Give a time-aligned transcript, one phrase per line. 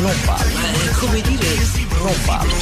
[0.00, 0.50] Non vale.
[0.50, 1.48] È come dire.
[2.02, 2.52] Non vale.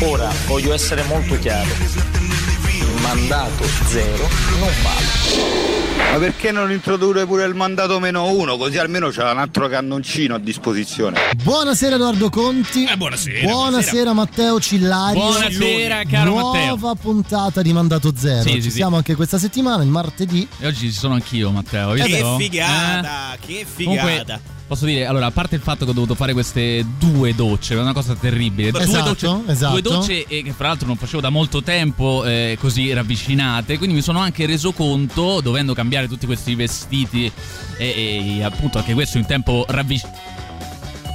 [0.00, 1.68] Ora voglio essere molto chiaro.
[1.68, 5.84] Il mandato zero non vale.
[6.12, 8.56] Ma perché non introdurre pure il mandato meno uno?
[8.58, 11.18] Così almeno c'è un altro cannoncino a disposizione.
[11.42, 12.84] Buonasera Edoardo Conti.
[12.84, 13.46] Eh, buonasera.
[13.50, 15.20] Buonasera Matteo Cillario.
[15.22, 16.94] Buonasera, caro Nuova Matteo.
[16.96, 18.42] puntata di Mandato Zero.
[18.42, 18.76] Sì, Ci sì, sì.
[18.76, 20.46] siamo anche questa settimana, il martedì.
[20.58, 21.90] E oggi ci sono anch'io, Matteo.
[21.92, 23.38] hai Che figata, Eh?
[23.46, 24.40] che Comunque, figata.
[24.66, 27.78] Posso dire, allora, a parte il fatto che ho dovuto fare queste due docce, è
[27.80, 28.70] una cosa terribile.
[28.70, 29.72] due, Esatto, docce, esatto.
[29.72, 33.94] due docce e che fra l'altro non facevo da molto tempo eh, così ravvicinate, quindi
[33.96, 37.30] mi sono anche reso conto, dovendo cambiare tutti questi vestiti
[37.78, 40.34] e, e appunto anche questo in tempo ravvicinato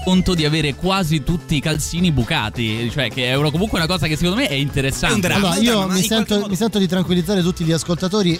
[0.03, 4.07] conto di avere quasi tutti i calzini bucati, cioè che è una- comunque una cosa
[4.07, 5.13] che secondo me è interessante.
[5.13, 5.53] È un dramma.
[5.55, 8.39] Allora, io mi sento, mi sento di tranquillizzare tutti gli ascoltatori.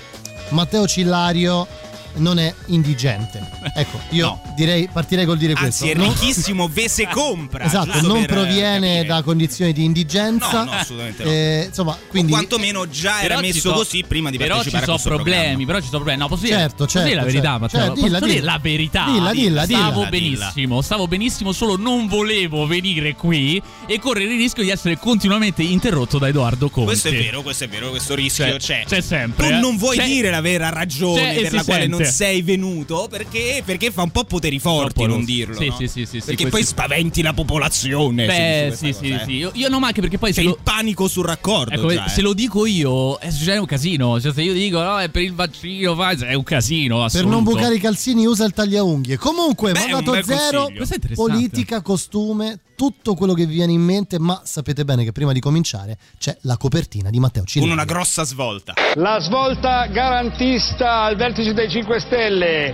[0.50, 1.68] Matteo Cillario
[2.16, 3.60] non è indigente.
[3.74, 4.42] Ecco, io No.
[4.56, 5.98] direi, partirei col dire Anzi, è questo.
[6.10, 7.64] Non- ricchissimo, ve se compra.
[7.66, 9.06] Esatto, non proviene capire.
[9.06, 10.64] da condizioni di indigenza.
[10.64, 11.30] No, no, assolutamente no.
[11.30, 14.92] Eh, insomma, quindi O quantomeno già era messo so- così prima di però partecipare ci
[14.92, 15.66] questo problemi, programma.
[15.66, 16.20] però ci sono problemi.
[16.22, 17.60] No, posso dire, Certo, posso dire certo, la verità, certo.
[17.62, 17.80] Matteo?
[17.80, 18.52] Cioè, posso dilla, dire dilla.
[18.52, 19.06] la verità?
[19.06, 20.10] Dilla, dilla, Stavo dilla.
[20.10, 25.64] benissimo, stavo benissimo, solo non volevo venire qui e correre il rischio di essere continuamente
[25.64, 26.90] interrotto da Edoardo Conti.
[26.90, 28.84] Questo è vero, questo è vero, questo rischio Cioè, c'è.
[28.86, 29.60] c'è sempre, Tu eh.
[29.60, 33.62] non vuoi C'è- dire la vera ragione e per la quale non sei venuto perché,
[33.66, 35.56] perché fa un po' poteri forti non lo- dirlo.
[35.56, 35.76] sì, no?
[35.76, 38.26] sì, sì, sì, sì, Perché poi spaventi la popolazione.
[38.26, 39.32] Beh, sì, sì, cosa, sì.
[39.32, 39.36] eh.
[39.36, 41.74] Io, io no, ma anche perché poi C'è se lo, il panico sul raccordo.
[41.74, 42.24] ecco, già, se eh.
[42.24, 44.20] lo dico io, è succede un casino.
[44.20, 46.96] Cioè, se io dico no, è per il vaccino, è un casino.
[46.98, 47.30] per assoluto.
[47.30, 49.18] non bucare i calzini usa il tagliaunghie.
[49.18, 50.68] Comunque, Beh, mandato zero,
[51.14, 55.40] politica, costume, tutto quello che vi viene in mente, ma sapete bene che prima di
[55.40, 57.74] cominciare c'è la copertina di Matteo Con Cillario.
[57.76, 58.74] una grossa svolta.
[58.96, 62.74] La svolta garantista al vertice dei 5 Stelle.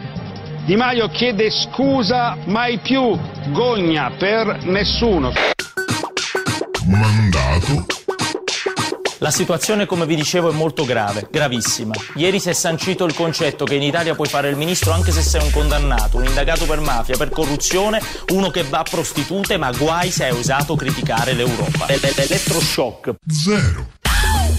[0.65, 3.19] Di Maio chiede scusa mai più,
[3.51, 5.33] gogna per nessuno.
[6.85, 7.96] Mandato
[9.19, 11.93] La situazione, come vi dicevo, è molto grave, gravissima.
[12.15, 15.21] Ieri si è sancito il concetto che in Italia puoi fare il ministro anche se
[15.23, 17.99] sei un condannato, un indagato per mafia, per corruzione,
[18.33, 21.85] uno che va a prostitute, ma guai se hai osato criticare l'Europa.
[21.87, 23.87] L'e- l'e- L'elettroshock, zero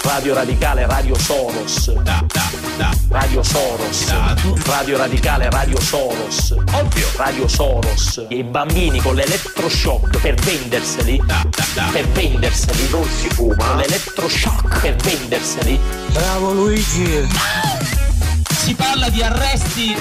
[0.09, 1.93] Radio Radicale, Radio Soros.
[1.93, 2.91] Da, da, da.
[3.11, 4.11] Radio Soros.
[4.65, 6.53] Radio Radicale, Radio Soros.
[6.73, 7.07] Ovvio.
[7.17, 8.25] Radio Soros.
[8.31, 11.23] I bambini con l'elettroshock per venderseli.
[11.93, 12.89] Per venderseli.
[12.89, 13.57] Non si fuma.
[13.57, 15.79] Con l'elettroshock per venderseli.
[16.11, 17.29] Bravo Luigi.
[18.49, 19.95] Si parla di arresti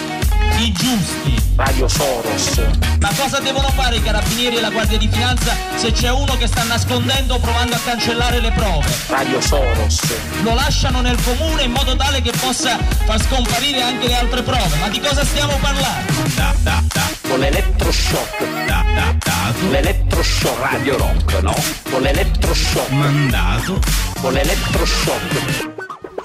[0.58, 1.46] ingiusti.
[1.56, 2.62] Radio Soros.
[3.00, 6.46] Ma cosa devono fare i carabinieri e la guardia di finanza se c'è uno che
[6.46, 8.86] sta nascondendo provando a cancellare le prove?
[9.08, 10.02] Radio Soros.
[10.44, 14.78] Lo lasciano nel comune in modo tale che possa far scomparire anche le altre prove.
[14.80, 16.12] Ma di cosa stiamo parlando?
[16.36, 17.02] Da, da, da.
[17.28, 18.66] Con l'elettroshock.
[18.66, 19.70] Da, da, da.
[19.70, 20.60] L'elettroshock.
[20.60, 21.56] Radio Rock, no?
[21.90, 22.90] Con l'elettroshock.
[22.90, 23.80] Mandato.
[24.22, 25.76] Con l'elettroshock.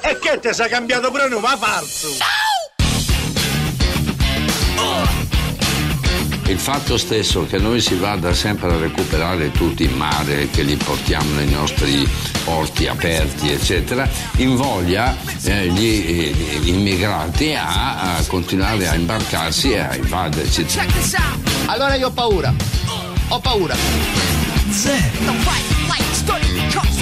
[0.03, 2.09] E che te sei cambiato pronome, ma falso?
[6.53, 10.77] Il fatto stesso che noi si vada sempre a recuperare tutti in mare, che li
[10.77, 12.07] portiamo nei nostri
[12.45, 19.79] porti aperti, eccetera, invoglia eh, gli, eh, gli immigrati a, a continuare a imbarcarsi e
[19.79, 20.67] a invaderci.
[21.65, 22.53] Allora io ho paura.
[23.29, 23.75] Ho paura.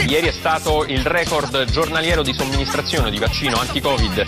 [0.07, 4.27] Ieri è stato il record giornaliero di somministrazione di vaccino anti-Covid, eh,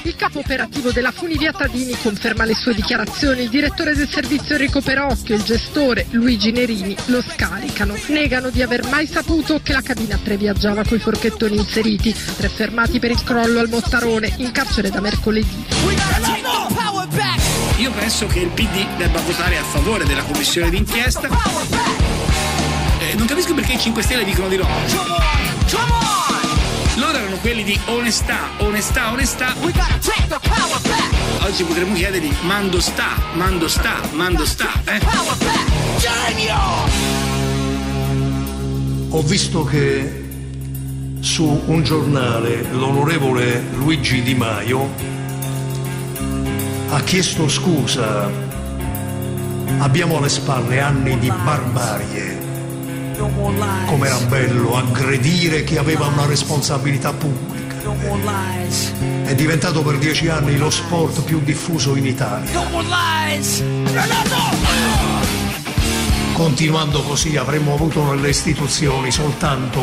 [0.07, 3.41] Il capo operativo della Funivia Tadini conferma le sue dichiarazioni.
[3.41, 7.93] Il direttore del servizio Enrico Perocchio e il gestore Luigi Nerini lo scaricano.
[8.07, 12.13] Negano di aver mai saputo che la cabina 3 viaggiava coi forchettoni inseriti.
[12.13, 15.65] Tre fermati per il crollo al Mottarone, in carcere da mercoledì.
[17.75, 21.27] Io penso che il PD debba votare a favore della commissione d'inchiesta.
[22.99, 26.06] Eh, non capisco perché i 5 Stelle dicono di no.
[26.97, 29.53] Loro erano quelli di onestà, onestà, onestà.
[31.45, 34.71] Oggi potremmo chiedergli mando sta, mando sta, mando sta.
[34.85, 34.99] Eh?
[39.09, 40.25] Ho visto che
[41.19, 44.89] su un giornale l'onorevole Luigi Di Maio
[46.89, 48.27] ha chiesto scusa.
[49.77, 52.36] Abbiamo alle spalle anni di barbarie.
[53.17, 57.75] Com'era bello aggredire chi aveva una responsabilità pubblica.
[59.23, 62.51] È diventato per dieci anni lo sport più diffuso in Italia.
[66.33, 69.81] Continuando così avremmo avuto nelle istituzioni soltanto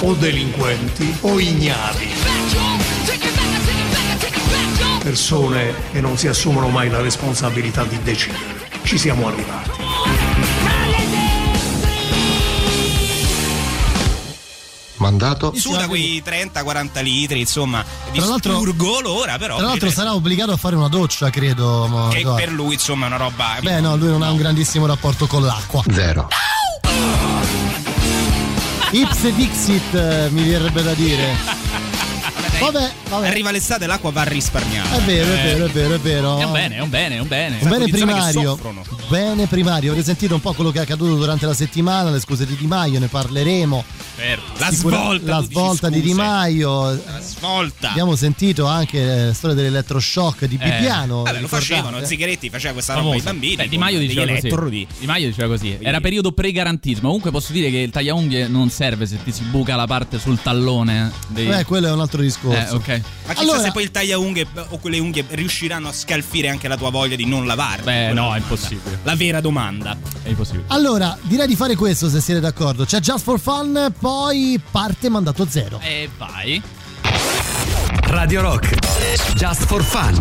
[0.00, 2.08] o delinquenti o ignavi.
[5.02, 8.68] Persone che non si assumono mai la responsabilità di decidere.
[8.82, 9.69] Ci siamo arrivati.
[15.00, 15.52] Mandato.
[15.56, 19.56] Su da quei 30-40 litri, insomma, di Tra l'altro- spurgo l'ora, però.
[19.56, 22.08] Tra l'altro sarà obbligato a fare una doccia, credo.
[22.12, 22.40] che guarda.
[22.44, 23.56] per lui, insomma, è una roba.
[23.60, 25.82] Beh, no, lui non ha un grandissimo rapporto con l'acqua.
[25.90, 26.28] Zero.
[28.92, 31.78] Ips Dixit, eh, mi verrebbe da dire.
[32.60, 33.26] Vabbè, vabbè.
[33.26, 34.96] Arriva l'estate, l'acqua va risparmiata.
[34.96, 36.38] È vero, è vero, è vero, è vero.
[36.38, 37.58] È un bene, è un bene, è un bene.
[37.60, 38.58] Un bene che primario.
[39.08, 39.90] Bene primario.
[39.90, 42.66] Avrei sentito un po' quello che è accaduto durante la settimana, le scuse di Di
[42.66, 43.84] Maio, ne parleremo.
[44.16, 44.42] Certo.
[44.58, 45.30] La Sicura- svolta.
[45.30, 46.12] La svolta di Di.
[46.12, 46.90] Maio.
[46.92, 47.90] La svolta.
[47.90, 51.22] Abbiamo sentito anche la storia dell'elettroshock di Bibbiano.
[51.22, 53.56] Vabbè, lo facevano, Zingaretti faceva questa roba ai bambini.
[53.56, 54.86] Beh, Di Maio diceva così.
[54.98, 55.78] Di Maio diceva così.
[55.80, 57.06] Era periodo pre-garantismo.
[57.06, 60.40] Comunque posso dire che il tagliaunghie non serve se ti si buca la parte sul
[60.42, 61.10] tallone.
[61.28, 61.48] Dei...
[61.48, 62.49] Eh, quello è un altro discorso.
[62.52, 62.88] Eh, ok.
[63.26, 66.76] Ma chissà Allora- se poi il tagliaunghie o quelle unghie riusciranno a scalfire anche la
[66.76, 67.82] tua voglia di non lavare.
[67.82, 68.98] Beh, no, è impossibile.
[69.02, 69.96] La vera domanda.
[70.22, 70.64] È impossibile.
[70.68, 72.84] Allora, direi di fare questo se siete d'accordo.
[72.84, 75.80] C'è Just for Fun, poi parte mandato zero.
[75.82, 76.60] E vai.
[78.02, 78.74] Radio Rock.
[79.36, 80.18] Just for fun.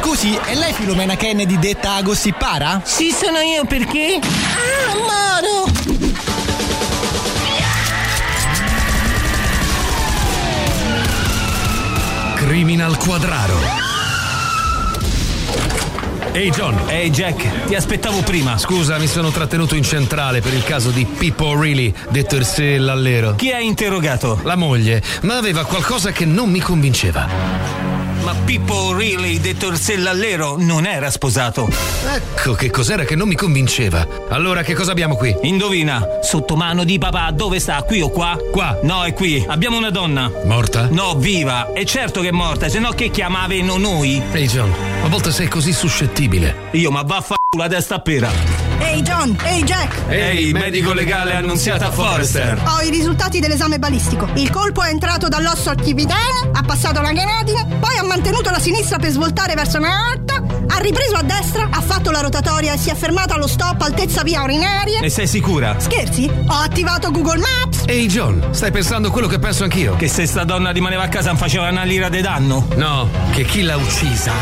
[0.00, 2.80] Scusi, è lei Filomena Kennedy detta Gossipara?
[2.84, 4.18] Sì, sono io perché?
[4.20, 5.73] Ah, Moro!
[12.46, 13.58] Criminal Quadraro.
[16.32, 16.78] Ehi John.
[16.88, 18.58] Ehi Jack, ti aspettavo prima.
[18.58, 22.76] Scusa, mi sono trattenuto in centrale per il caso di Pippo Reilly, detto il se
[22.76, 23.34] l'allero.
[23.34, 24.40] Chi hai interrogato?
[24.42, 28.03] La moglie, ma aveva qualcosa che non mi convinceva.
[28.24, 31.68] Ma Pippo O'Reilly, detto il sellallero, non era sposato.
[32.10, 34.06] Ecco che cos'era che non mi convinceva.
[34.30, 35.36] Allora che cosa abbiamo qui?
[35.42, 37.82] Indovina, sotto mano di papà, dove sta?
[37.82, 38.38] Qui o qua?
[38.50, 38.78] Qua.
[38.82, 39.44] No, è qui.
[39.46, 40.30] Abbiamo una donna.
[40.44, 40.88] Morta?
[40.90, 41.74] No, viva.
[41.74, 44.22] E certo che è morta, se no che chiamavano noi?
[44.32, 44.72] Ehi John,
[45.02, 46.70] a volte sei così suscettibile.
[46.72, 48.30] Io, ma va a fa la testa a pera.
[48.78, 50.08] Ehi John, ehi Jack!
[50.08, 52.60] Ehi, medico legale annunziata a Forrester.
[52.66, 54.28] Ho i risultati dell'esame balistico.
[54.34, 58.98] Il colpo è entrato dall'osso archipitale, ha passato la granatide, poi ha mantenuto la sinistra
[58.98, 62.90] per svoltare verso una alta, ha ripreso a destra, ha fatto la rotatoria e si
[62.90, 65.00] è fermato allo stop altezza via urinaria.
[65.00, 65.76] Ne sei sicura?
[65.78, 66.28] Scherzi?
[66.28, 67.84] Ho attivato Google Maps.
[67.86, 69.96] Ehi John, stai pensando quello che penso anch'io?
[69.96, 72.66] Che se sta donna rimaneva a casa non faceva una lira di danno?
[72.76, 74.32] No, che chi l'ha uccisa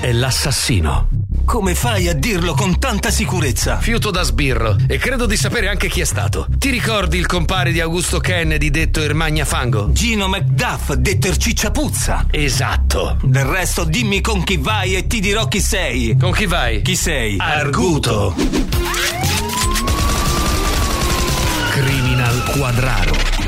[0.00, 1.15] è l'assassino.
[1.46, 3.78] Come fai a dirlo con tanta sicurezza?
[3.78, 6.48] Fiuto da sbirro e credo di sapere anche chi è stato.
[6.50, 9.92] Ti ricordi il compare di Augusto Kennedy detto Ermagna Fango?
[9.92, 12.26] Gino McDuff, detto il cicciapuzza.
[12.32, 13.18] Esatto.
[13.22, 16.16] Del resto dimmi con chi vai e ti dirò chi sei.
[16.18, 16.82] Con chi vai?
[16.82, 17.36] Chi sei?
[17.38, 18.34] Arguto.
[21.70, 23.45] Criminal Quadraro.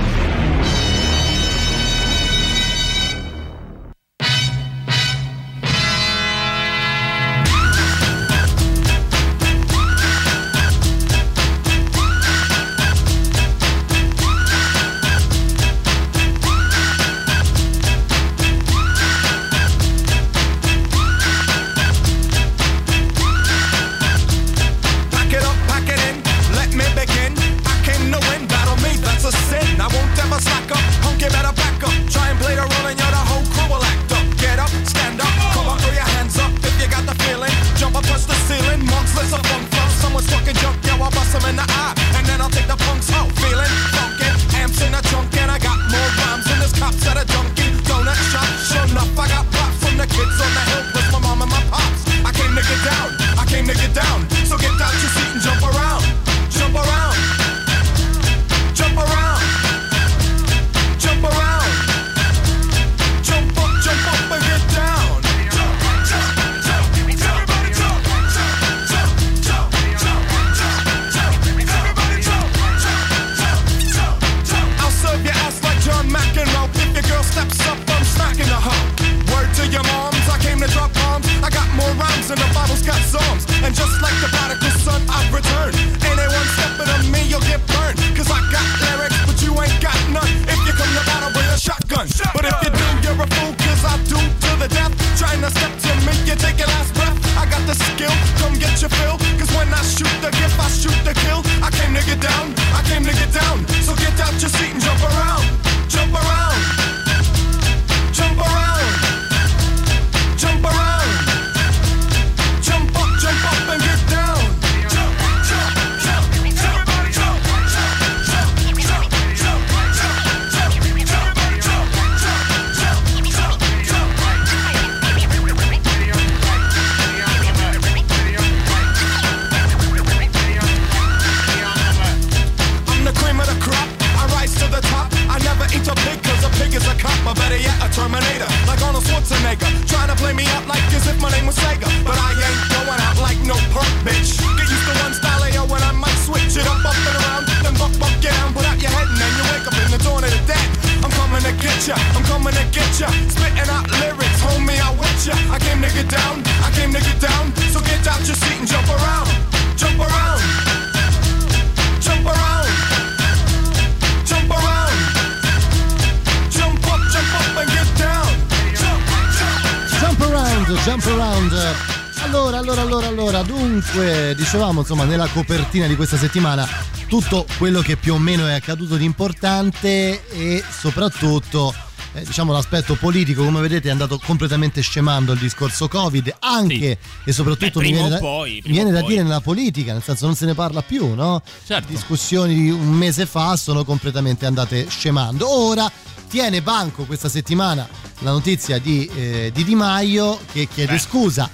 [175.18, 176.64] Nella copertina di questa settimana
[177.08, 181.74] tutto quello che più o meno è accaduto di importante e soprattutto
[182.12, 187.32] eh, diciamo l'aspetto politico come vedete è andato completamente scemando il discorso covid anche e
[187.32, 190.54] soprattutto Beh, viene, da, poi, viene da dire nella politica nel senso non se ne
[190.54, 191.42] parla più no?
[191.66, 191.90] Certo.
[191.90, 195.90] discussioni di un mese fa sono completamente andate scemando ora
[196.28, 197.88] tiene banco questa settimana
[198.20, 200.98] la notizia di, eh, di Di Maio che chiede Beh.
[201.00, 201.50] scusa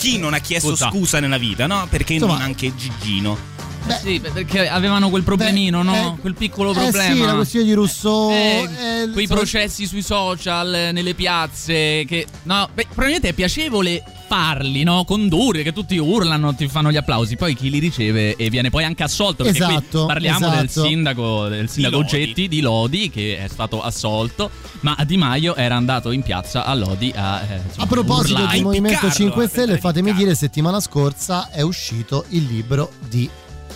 [0.00, 0.88] Chi, non ha chiesto Scusa.
[0.90, 1.86] scusa nella vita, no?
[1.90, 3.36] Perché Insomma- non anche Gigino?
[3.86, 6.14] Eh sì, beh, perché avevano quel problemino, Beh, no?
[6.16, 7.14] eh, quel piccolo eh problema.
[7.14, 8.68] sì, la questione di Rousseau Eh, eh,
[9.10, 14.84] quei insomma, processi sui social, eh, nelle piazze, che no, beh, probabilmente è piacevole farli,
[14.84, 15.04] no?
[15.04, 18.84] Condurre, che tutti urlano, ti fanno gli applausi, poi chi li riceve e viene poi
[18.84, 20.86] anche assolto, perché qui Esatto, parliamo del esatto.
[20.86, 22.08] sindaco, del sindaco Lodi.
[22.08, 26.74] Getti di Lodi che è stato assolto, ma Di Maio era andato in piazza a
[26.74, 28.56] Lodi a eh, insomma, A proposito urlare.
[28.56, 32.92] di Movimento impiccarlo, 5 a Stelle, di fatemi dire, settimana scorsa è uscito il libro
[33.08, 33.28] di,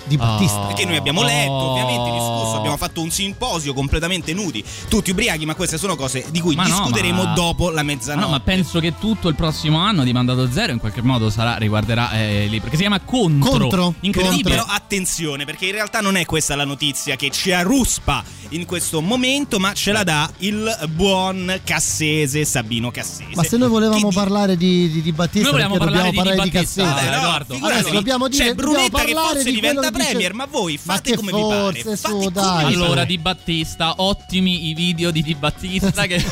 [0.07, 0.61] di Battista.
[0.61, 0.67] Oh.
[0.67, 1.71] Perché noi abbiamo letto, Oh.
[1.73, 6.41] ovviamente, discusso, abbiamo fatto un simposio completamente nudi, tutti ubriachi, ma queste sono cose di
[6.41, 8.25] cui Ma no, discuteremo ma- dopo la Ma mezzanotte.
[8.27, 11.57] no, ma penso che tutto il prossimo anno di Mandato Zero in qualche modo sarà,
[11.57, 13.51] riguarderà eh, libro che si chiama Contro.
[13.59, 13.95] Contro.
[14.01, 14.51] Incredibile.
[14.57, 19.01] Però attenzione, perché in realtà non è questa la notizia che ci arruspa in questo
[19.01, 23.31] momento, ma ce la dà il buon Cassese, Sabino Cassese.
[23.35, 26.31] Ma se noi volevamo Che- parlare di, di, di Battista, Noi volevamo perché dobbiamo parlare
[26.37, 27.07] parlare di di, Cassese?
[27.07, 27.67] eh, no.
[27.69, 30.79] Adesso dobbiamo dire- C'è dobbiamo Brunetta che parlare forse di diventa dice- premier, ma voi
[30.83, 31.97] Ma fate che come forse, vi pare.
[31.97, 32.57] su, Fate come dai.
[32.57, 32.75] vi pare.
[32.85, 36.23] Allora, Di Battista, ottimi i video di Di Battista che,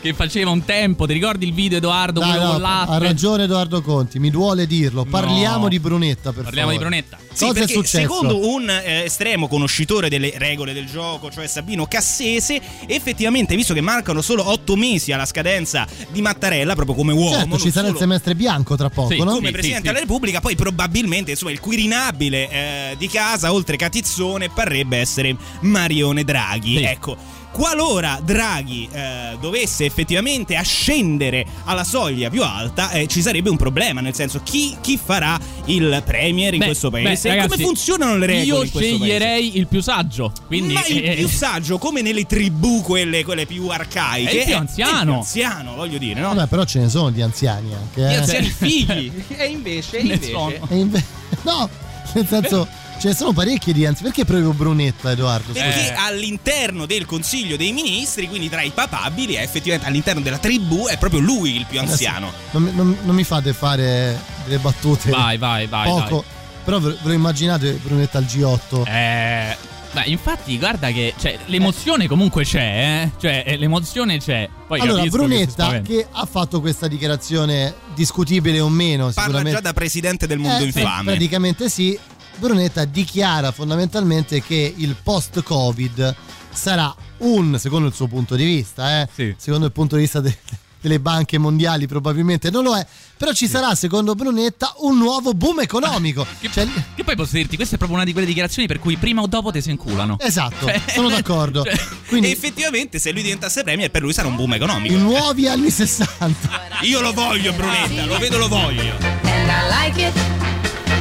[0.00, 1.06] che faceva un tempo.
[1.06, 2.20] Ti ricordi il video, Edoardo?
[2.20, 5.04] Dai, no, ha ragione Edoardo Conti, mi duole dirlo.
[5.04, 5.68] Parliamo No.
[5.68, 7.02] di Brunetta, per Parliamo di favore.
[7.02, 7.18] Brunetta.
[7.32, 7.98] Sì, Cosa è perché successo?
[8.00, 13.80] secondo un eh, estremo conoscitore delle regole del gioco, cioè Sabino Cassese, effettivamente, visto che
[13.80, 17.94] mancano solo otto mesi alla scadenza di Mattarella, proprio come uomo, Certo, ci sarà il
[17.94, 19.32] solo semestre bianco tra poco, Sì, no?
[19.34, 23.76] come Sì, Presidente sì, della Repubblica, poi probabilmente insomma, il quirinabile eh, di casa, oltre
[23.76, 26.78] Catizzone, parrebbe essere Marione Draghi.
[26.78, 26.82] Sì.
[26.84, 27.40] Ecco.
[27.52, 34.00] Qualora Draghi eh, dovesse effettivamente ascendere alla soglia più alta, eh, ci sarebbe un problema,
[34.00, 37.28] nel senso chi, chi farà il premier in Beh, questo paese?
[37.28, 38.96] beh, E ragazzi, come funzionano le regole Io in questo paese?
[38.96, 40.32] sceglierei il più saggio.
[40.46, 44.44] Quindi, Ma il eh, più saggio, come nelle tribù, quelle, quelle più arcaiche, È il
[44.44, 44.98] più è anziano.
[45.00, 46.32] il più anziano, voglio dire, no?
[46.34, 48.00] Vabbè, però ce ne sono di anziani anche.
[48.00, 48.16] Gli eh.
[48.16, 49.12] anziani figli.
[49.28, 50.52] e invece, Ne invece sono.
[50.70, 51.04] E inve-
[51.44, 51.68] no,
[52.14, 52.66] nel senso,
[52.98, 54.12] ce ne sono parecchi di anziani.
[54.12, 55.52] Perché proprio Brunetta, Edoardo?
[55.52, 55.94] Perché Eh.
[55.96, 60.96] all'interno del Consiglio dei Ministri, quindi tra i papabili, è effettivamente all'interno della tribù, è
[60.98, 62.32] proprio lui il più anziano.
[62.52, 65.10] Non, mi- non- non mi fate fare delle battute.
[65.10, 65.88] Vai, vai, vai.
[65.88, 66.24] Poco.
[66.64, 68.86] Però ve, ve lo immaginate Brunetta al G8?
[68.86, 69.56] Eh,
[69.92, 73.10] beh, infatti, guarda che cioè, l'emozione comunque c'è, eh?
[73.20, 74.48] Cioè, eh, l'emozione c'è.
[74.66, 75.88] Poi allora, che Brunetta spaventa.
[75.88, 79.52] che ha fatto questa dichiarazione discutibile o meno, Parla sicuramente.
[79.52, 81.04] già da presidente del mondo Eh, infame.
[81.12, 81.98] praticamente sì.
[82.36, 86.14] Brunetta dichiara fondamentalmente che il post-Covid
[86.50, 89.34] sarà un, secondo il suo punto di vista, eh, Sì.
[89.36, 90.36] secondo il punto di vista de-
[90.82, 92.84] delle banche mondiali probabilmente non lo è,
[93.16, 96.26] però ci sarà secondo Brunetta un nuovo boom economico.
[96.42, 98.96] Che, Cioè, che poi posso dirti, questa è proprio una di quelle dichiarazioni per cui
[98.96, 100.18] prima o dopo te se inculano.
[100.20, 101.62] esatto, Cioè- sono d'accordo.
[101.64, 104.92] cioè- Quindi E effettivamente, se lui diventasse premier, per lui sarà un boom economico.
[104.94, 106.50] i nuovi anni 60.
[106.82, 108.96] Io lo voglio, Brunetta, lo vedo, lo voglio.
[109.22, 110.16] And I like it,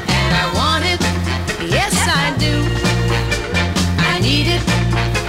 [0.08, 1.02] and I want it,
[1.72, 2.64] yes I do.
[3.98, 4.62] I need it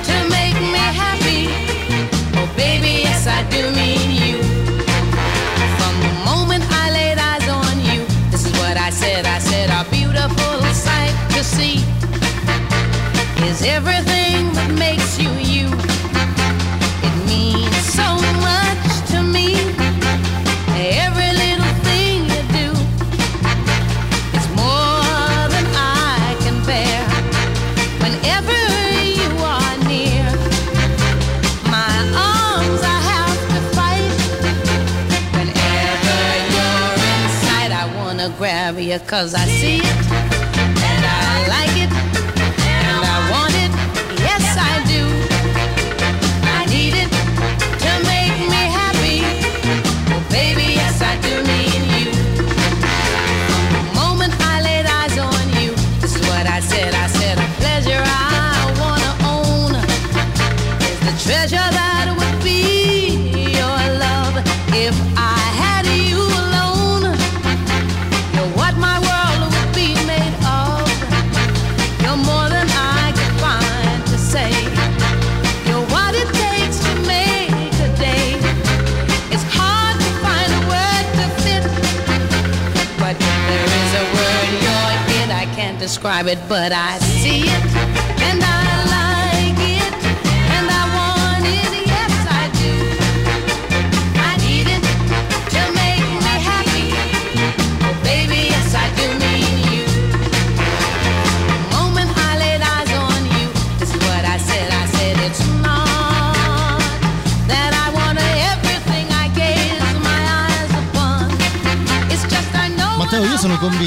[0.05, 1.49] to make me happy.
[2.37, 3.71] Oh baby, yes I do
[13.49, 15.67] is everything that makes you you.
[17.03, 18.15] It means so
[18.47, 19.59] much to me.
[20.79, 22.69] Every little thing you do
[24.39, 27.03] is more than I can bear.
[27.99, 28.59] Whenever
[29.19, 30.23] you are near,
[31.77, 34.15] my arms I have to fight.
[35.35, 36.19] Whenever
[36.55, 40.22] you're in sight, I wanna grab you 'cause I see it
[86.03, 87.72] describe it, but I see it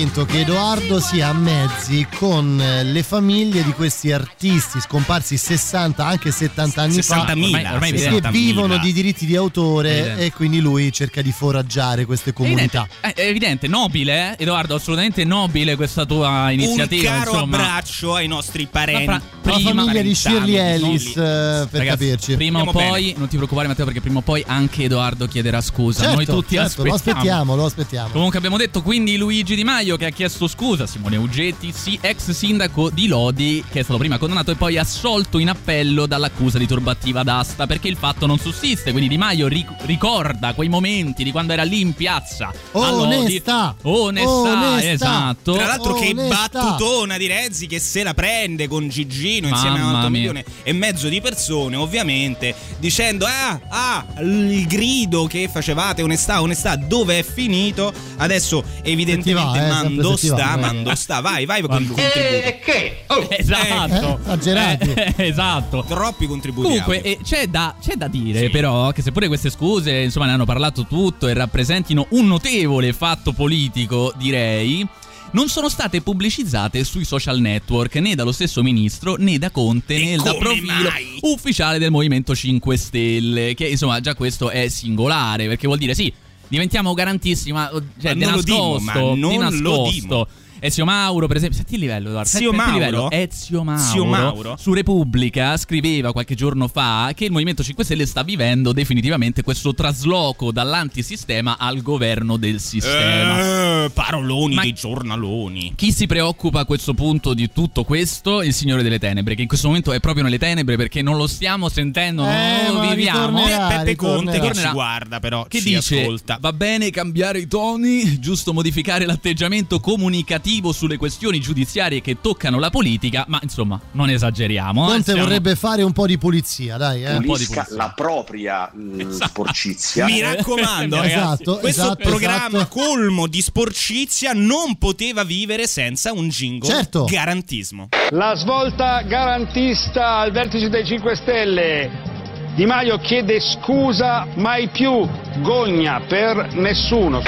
[0.05, 6.05] convinto che Edoardo sia a mezzi con eh, le famiglie di questi artisti scomparsi 60,
[6.05, 8.31] anche 70 anni fa, 60.000, ormai- ormai che 70.000.
[8.31, 10.25] vivono di diritti di autore Evidente.
[10.25, 12.87] e quindi lui cerca di foraggiare queste comunità.
[13.01, 14.43] Eh, È evidente, nobile, eh?
[14.43, 17.09] Edoardo, assolutamente nobile questa tua iniziativa.
[17.11, 17.57] Un caro insomma.
[17.57, 19.05] abbraccio ai nostri parenti.
[19.05, 22.35] La prima- famiglia di Shirley Ellis, eh, per Ragazzi, capirci.
[22.35, 23.13] Prima o poi, bene.
[23.17, 26.01] non ti preoccupare Matteo perché prima o poi anche Edoardo chiederà scusa.
[26.01, 28.09] Certo, Noi tutti certo, lo aspettiamo, lo aspettiamo.
[28.09, 32.31] Comunque abbiamo detto quindi Luigi Di Maio che ha chiesto scusa, Simone Ugetti, sì, ex
[32.31, 36.67] sindaco di Lodi che è stato prima condannato e poi assolto in appello dall'accusa di
[36.67, 41.31] turbativa d'asta perché il fatto non sussiste, quindi Di Maio ric- ricorda quei momenti di
[41.31, 43.15] quando era lì in piazza a Lodi.
[43.15, 43.75] Onestà.
[43.83, 44.91] Onestà, Onestà.
[44.91, 45.53] esatto.
[45.53, 46.49] Tra l'altro, che Onestà.
[46.49, 50.73] battutona di Rezzi che se la prende con Gigino insieme a un Mamma milione e
[50.73, 57.23] mezzo di persone, ovviamente, dicendo: Ah, ah, il grido che facevate, onestà, onestà, dove è
[57.23, 57.93] finito?
[58.17, 62.59] Adesso, evidentemente, va, eh, mando sta, mando sta, vai, vai con il contributo.
[62.63, 63.05] che?
[63.37, 64.17] Esatto.
[64.17, 64.93] Eh, esagerati.
[64.93, 65.83] Eh, esatto.
[65.87, 66.67] Troppi contributi.
[66.67, 70.45] Comunque eh, c'è, da, c'è da dire però che seppure queste scuse insomma ne hanno
[70.45, 74.87] parlato tutto e rappresentino un notevole fatto politico direi
[75.31, 80.15] non sono state pubblicizzate sui social network né dallo stesso ministro né da Conte né
[80.15, 81.19] da come profilo mai?
[81.21, 86.11] ufficiale del Movimento 5 Stelle che insomma già questo è singolare perché vuol dire sì
[86.47, 89.91] diventiamo garantissimi ma cioè, Ma di non lo dimo, nascosto ma di non lo nascosto
[89.91, 90.27] dimo.
[90.65, 92.29] Ezio Mauro, per esempio, senti il livello, Edoardo.
[92.29, 92.73] Zio senti il Mauro?
[92.77, 93.11] livello.
[93.11, 94.55] Ezio Mauro, Mauro?
[94.57, 99.73] su Repubblica scriveva qualche giorno fa che il Movimento 5 Stelle sta vivendo definitivamente questo
[99.73, 103.83] trasloco dall'antisistema al governo del sistema.
[103.85, 105.73] Eh, paroloni Ma- dei giornaloni.
[105.75, 108.41] Chi si preoccupa a questo punto di tutto questo?
[108.41, 111.27] Il Signore delle Tenebre, che in questo momento è proprio nelle tenebre perché non lo
[111.27, 113.43] stiamo sentendo, Eh, non lo ma viviamo.
[113.45, 116.37] Peppe Conte che ci guarda, però Che ci dice ascolta.
[116.39, 122.69] va bene cambiare i toni, giusto modificare l'atteggiamento comunicativo sulle questioni giudiziarie che toccano la
[122.69, 124.83] politica, ma insomma non esageriamo.
[124.85, 127.03] eh, Conte stiamo- vorrebbe fare un po' di pulizia, dai.
[127.03, 127.13] Eh.
[127.13, 127.65] po' di pulizia.
[127.71, 130.05] la propria mh, sporcizia.
[130.05, 131.13] Mi raccomando, ragazzi,
[131.43, 132.79] Esatto, questo esatto, programma esatto.
[132.79, 137.05] colmo di sporcizia non poteva vivere senza un jingle Certo.
[137.05, 137.89] garantismo.
[138.11, 142.13] La svolta garantista al vertice dei 5 Stelle.
[142.55, 145.05] Di Maio chiede scusa mai più,
[145.41, 147.21] gogna per nessuno.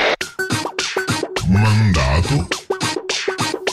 [1.48, 2.48] Mandato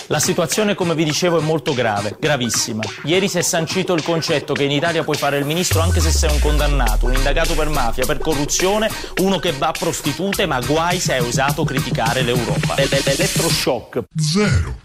[0.09, 2.83] La situazione, come vi dicevo, è molto grave, gravissima.
[3.05, 6.11] Ieri si è sancito il concetto che in Italia puoi fare il ministro anche se
[6.11, 8.91] sei un condannato, un indagato per mafia, per corruzione,
[9.23, 12.75] uno che va a prostitute, ma guai se hai osato criticare l'Europa.
[12.77, 14.03] L'e- L'elettroshock.
[14.15, 14.83] Zero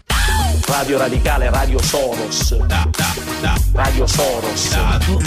[0.70, 2.56] Radio Radicale, Radio Soros.
[3.72, 4.70] Radio Soros.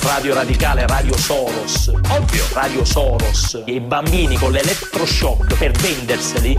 [0.02, 1.92] Radio Radicale, Radio Soros.
[2.08, 2.46] Ovvio.
[2.54, 3.62] Radio Soros.
[3.66, 6.58] E i bambini con l'elettroshock per venderseli.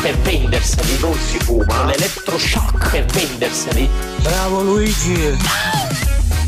[0.00, 0.98] Per venderseli.
[0.98, 1.66] Non si fuma.
[1.66, 3.88] Con l'elettroshock per venderseli.
[4.22, 5.36] Bravo Luigi.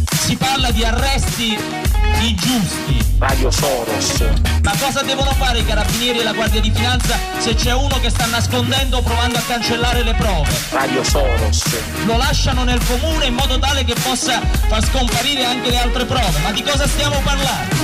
[0.08, 1.87] Si parla di arresti
[2.20, 3.16] ingiusti.
[3.18, 4.24] Radio Soros.
[4.62, 8.10] Ma cosa devono fare i carabinieri e la guardia di finanza se c'è uno che
[8.10, 10.48] sta nascondendo o provando a cancellare le prove?
[10.70, 11.64] Radio Soros.
[12.04, 16.38] Lo lasciano nel comune in modo tale che possa far scomparire anche le altre prove.
[16.42, 17.74] Ma di cosa stiamo parlando?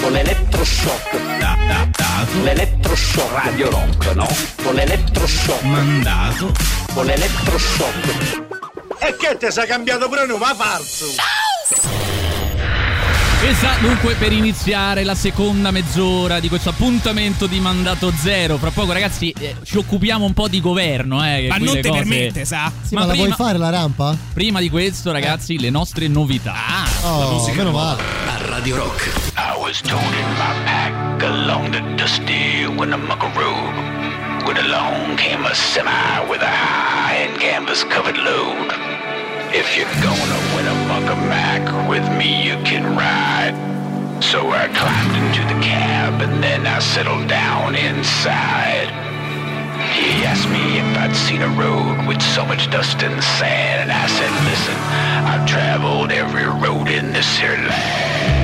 [0.00, 1.16] Con l'elettroshock.
[2.42, 3.32] L'elettroshock.
[3.32, 4.28] Radio Rock, no?
[4.62, 5.62] Con l'elettroshock.
[5.62, 6.52] Mandato.
[6.92, 8.42] Con l'elettroshock.
[9.00, 11.06] E che te sei cambiato pure nome, falso?
[13.40, 18.58] Esatto, dunque per iniziare la seconda mezz'ora di questo appuntamento di mandato zero.
[18.58, 21.42] Fra poco, ragazzi, eh, ci occupiamo un po' di governo, eh.
[21.42, 22.70] che Ma non te cose- permette, sa?
[22.82, 24.16] Sì, ma, la vuoi fare la rampa?
[24.34, 26.54] prima di questo, ragazzi, le nostre novità.
[27.02, 28.02] Oh, meno male.
[28.26, 29.08] a Radio Rock.
[29.36, 34.44] I was toting my pack along the dusty Winnemucca Road.
[34.46, 35.90] When along came a semi
[36.28, 38.87] with a high-end canvas-covered load.
[39.50, 43.56] If you're gonna win a buck a Mac with me, you can ride.
[44.22, 48.92] So I climbed into the cab and then I settled down inside.
[49.96, 53.92] He asked me if I'd seen a road with so much dust and sand, and
[53.92, 54.76] I said, listen,
[55.24, 58.37] I've traveled every road in this here land.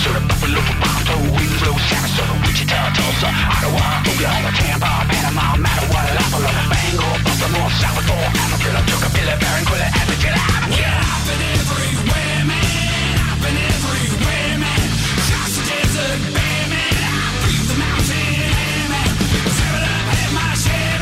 [0.00, 7.70] Söder, Buffalo, Toronto, Winslow, Sarasota, Wichita, Tulsa, Ottawa, Oklahoma, Tampa, Panama, Mattawa, Buffalo, Bangor, Baltimore,
[7.80, 13.16] Salvador, Amarillo, Tocopilla, Barranquilla, Atlanta, I've been everywhere, man.
[13.28, 14.88] I've everywhere, man.
[15.20, 16.96] Across the desert, man.
[17.04, 19.10] I through the mountain, man.
[19.58, 20.96] Seven up, had my share.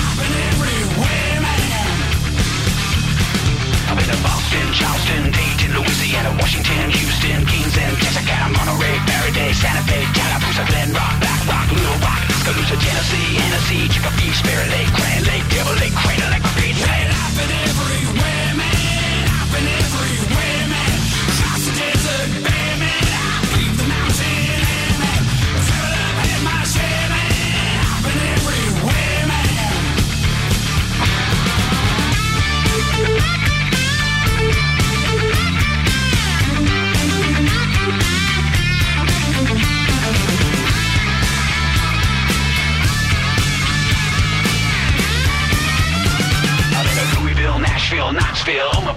[0.00, 1.68] I've been everywhere, man.
[3.90, 4.43] I've been a boss.
[4.74, 11.14] Charleston, Dayton, Louisiana, Washington, Houston, Kings and Texarkana, Monterey, Faraday, Santa Fe, Tallapoosa, Glen Rock,
[11.18, 16.28] Black Rock, Little Rock, Tuscaloosa, Tennessee, Hennessy, Chicopee, Spirit Lake, Grand Lake, Devil Lake, Crater
[16.30, 17.06] Lake, Repeat, man.
[17.10, 18.03] I've been everywhere,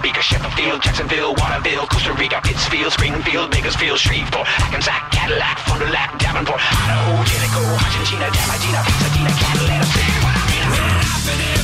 [0.08, 6.18] Knoxville, Sheffield, Jacksonville, Waterville, Costa Rica, Pittsfield, Springfield, Bakersfield, Shreveport, Hackensack, Cadillac, Fond du Lac,
[6.18, 11.57] Davenport, Idaho, Jericho, Argentina, Diamantina, Pasadena, Catalina, see what I mean?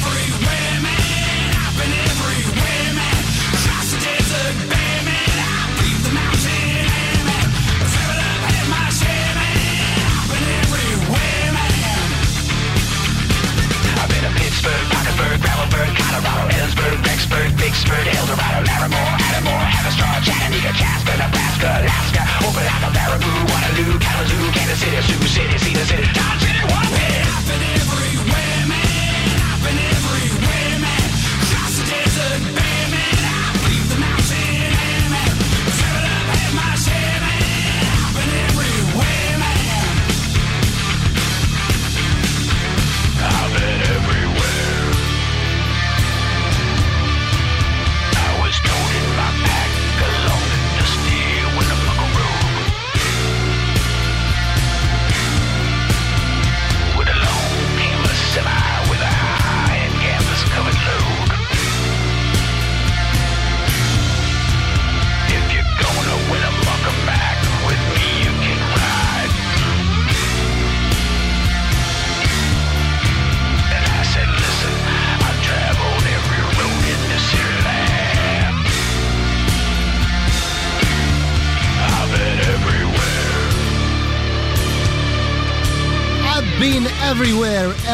[15.74, 23.40] Parkersburg, Colorado, Ellensburg, Rexburg, Vicksburg, Eldorado, Larimore, Adamore, Haverstraw, Chattanooga, Jasper, Nebraska, Alaska, Opelika, Baraboo,
[23.50, 27.26] Waterloo, Kalamazoo, Kansas City, Sioux City, Cedar City, Dodge City, Winnipeg.
[27.26, 27.83] I've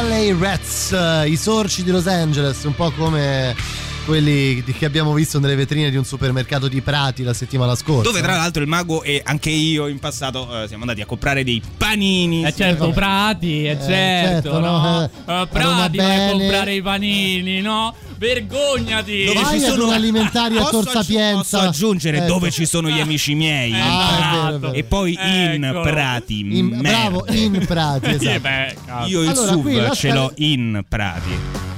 [0.03, 3.55] LA Rats, eh, i sorci di Los Angeles, un po' come
[4.07, 8.11] quelli che abbiamo visto nelle vetrine di un supermercato di Prati la settimana scorsa.
[8.11, 11.45] Dove tra l'altro il mago e anche io in passato eh, siamo andati a comprare
[11.45, 12.45] dei panini.
[12.45, 14.79] Eh certo, Prati, eh, certo, certo, no?
[14.79, 15.05] no?
[15.05, 17.95] Eh, Prati vai a comprare i panini, no?
[18.21, 19.25] Vergognati!
[19.25, 21.39] Dove Vai ci sono alimentari a Posso Tor Sapienza.
[21.39, 22.27] Posso aggiungere Ecco.
[22.27, 23.73] dove ci sono gli amici miei.
[23.73, 24.37] Ah, è Prati.
[24.37, 24.73] vero, è vero.
[24.75, 25.81] E poi in Ecco.
[25.81, 26.41] Prati.
[26.59, 28.29] In- bravo, in Prati, esatto.
[28.29, 28.77] Eh beh.
[29.07, 31.70] Io il Allora, sub ce l'ho in Prati.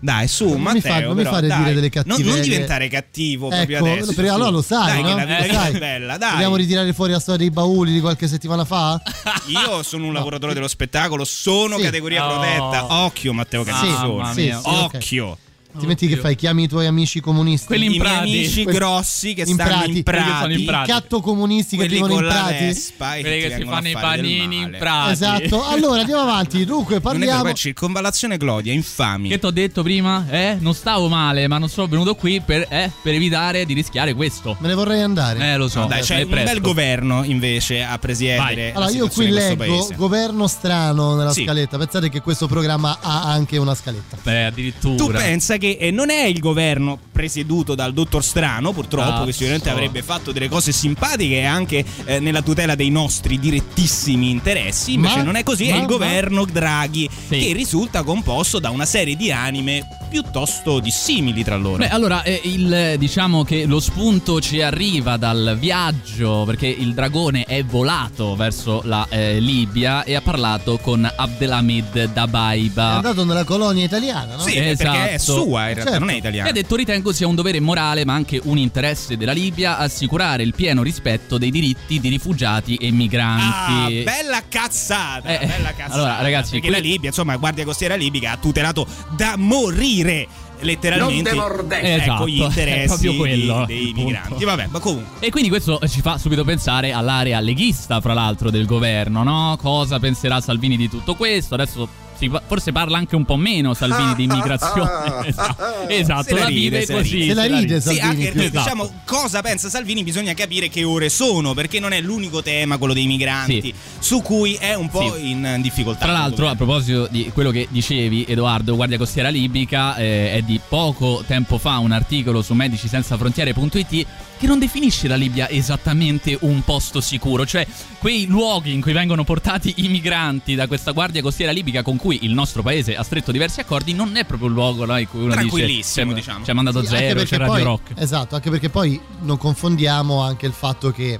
[0.00, 0.80] Dai, su, Non mi Matteo.
[0.80, 1.58] fa- non mi però, fare dai.
[1.58, 2.42] dire delle Non- Non, cattiverie.
[2.42, 4.12] diventare cattivo proprio Ecco, adesso.
[4.14, 5.08] perché allora lo sai, dai, no?
[5.08, 5.74] che la vita sai.
[5.74, 6.32] è bella, dai.
[6.34, 9.00] Vogliamo ritirare fuori la storia dei bauli di qualche settimana fa?
[9.48, 11.82] Io sono un lavoratore dello spettacolo, sono Sì.
[11.82, 12.32] categoria Oh.
[12.38, 12.94] protetta.
[13.04, 14.32] Occhio, Matteo Sì, Canzone.
[14.34, 14.66] sì, sì, ok.
[14.94, 15.38] Occhio.
[15.76, 16.34] Ti metti che fai?
[16.34, 17.66] Chiami i tuoi amici comunisti?
[17.66, 18.16] Quelli in I Prati.
[18.18, 19.88] amici grossi che in stanno Prati.
[19.88, 20.52] in che Prati.
[20.54, 22.64] I catto comunisti che quelli vivono con in Prati?
[22.64, 24.76] Vespa e Quelli ti che si fanno i panini in.
[24.78, 25.12] Prati.
[25.12, 25.66] Esatto.
[25.68, 26.64] Allora andiamo avanti.
[26.66, 27.42] Dunque Non è vero, parliamo.
[27.42, 29.28] poi circonvallazione Glodia, infami.
[29.28, 30.26] Che ti ho detto prima?
[30.30, 30.56] Eh?
[30.58, 34.56] Non stavo male, ma non sono venuto qui per, eh, per evitare di rischiare questo.
[34.60, 35.52] Me ne vorrei andare.
[35.52, 35.80] Eh, lo so.
[35.80, 38.72] No, dai, c'è è un bel governo invece a presiedere.
[38.72, 41.44] Allora, la io qui leggo governo strano nella Sì.
[41.44, 41.76] scaletta.
[41.78, 44.16] Pensate che questo programma ha anche una scaletta.
[44.22, 44.96] Beh, addirittura.
[45.04, 49.24] Tu pensa che eh, non è il governo presieduto dal dottor Strano, purtroppo, Cazzo.
[49.24, 54.92] che sicuramente avrebbe fatto delle cose simpatiche anche eh, nella tutela dei nostri direttissimi interessi.
[54.94, 57.38] Invece Ma- non è così, è ma- il governo Draghi, Sì.
[57.38, 61.76] che risulta composto da una serie di anime piuttosto dissimili tra loro.
[61.78, 67.44] Beh, allora, eh, il, diciamo che lo spunto ci arriva dal viaggio, perché il dragone
[67.44, 72.94] è volato verso la eh, Libia e ha parlato con Abdelhamid È Dabaiba.
[72.96, 74.42] andato nella colonia italiana, no?
[74.42, 75.40] sì, eh, perché è esatto.
[75.48, 75.98] Sua in realtà, Certo.
[75.98, 76.48] non è E italiana.
[76.48, 80.54] ha detto ritengo sia un dovere morale ma anche un interesse della Libia assicurare il
[80.54, 84.02] pieno rispetto dei diritti di rifugiati e Ah, migranti.
[84.02, 85.92] bella cazzata, Eh, bella cazzata.
[85.94, 90.26] allora, ragazzi, perché qui- la Libia, insomma, Guardia Costiera Libica ha tutelato da morire
[90.60, 91.80] letteralmente Non te mordere.
[91.94, 94.00] ecco Esatto, gli interessi proprio quello, dei punto.
[94.02, 94.44] migranti.
[94.44, 98.66] Vabbè, ma comunque E quindi questo ci fa subito pensare all'area leghista, fra l'altro, del
[98.66, 99.56] governo, no?
[99.60, 101.54] Cosa penserà Salvini di tutto questo?
[101.54, 104.90] Adesso Sì, forse parla anche un po' meno Salvini di immigrazione.
[105.28, 107.14] esatto, esatto, Se la la ride, vive se la così.
[107.20, 107.26] ride.
[107.28, 108.06] Se la ride Sì, Salvini.
[108.08, 108.58] anche perché, Esatto.
[108.64, 112.92] diciamo cosa pensa Salvini bisogna capire che ore sono perché non è l'unico tema quello
[112.92, 113.74] dei migranti Sì.
[114.00, 115.30] su cui è un po' Sì.
[115.30, 116.04] in difficoltà.
[116.06, 120.60] Tra l'altro, a proposito di quello che dicevi, Edoardo, Guardia Costiera Libica, eh, è di
[120.68, 124.06] poco tempo fa un articolo su medicisenzafrontiere.it
[124.38, 127.66] che non definisce la Libia esattamente un posto sicuro, cioè
[127.98, 132.20] quei luoghi in cui vengono portati i migranti da questa Guardia Costiera Libica con cui
[132.22, 135.20] il nostro paese ha stretto diversi accordi, non è proprio un luogo no, in cui
[135.20, 137.92] uno dice Tranquillissimo, "C'è- diciamo." Ci ha mandato Sì, zero, c'è Radio poi- Rock.
[137.96, 141.18] Esatto, anche perché poi non confondiamo anche il fatto che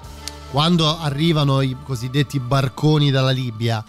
[0.50, 3.84] quando arrivano i cosiddetti barconi dalla Libia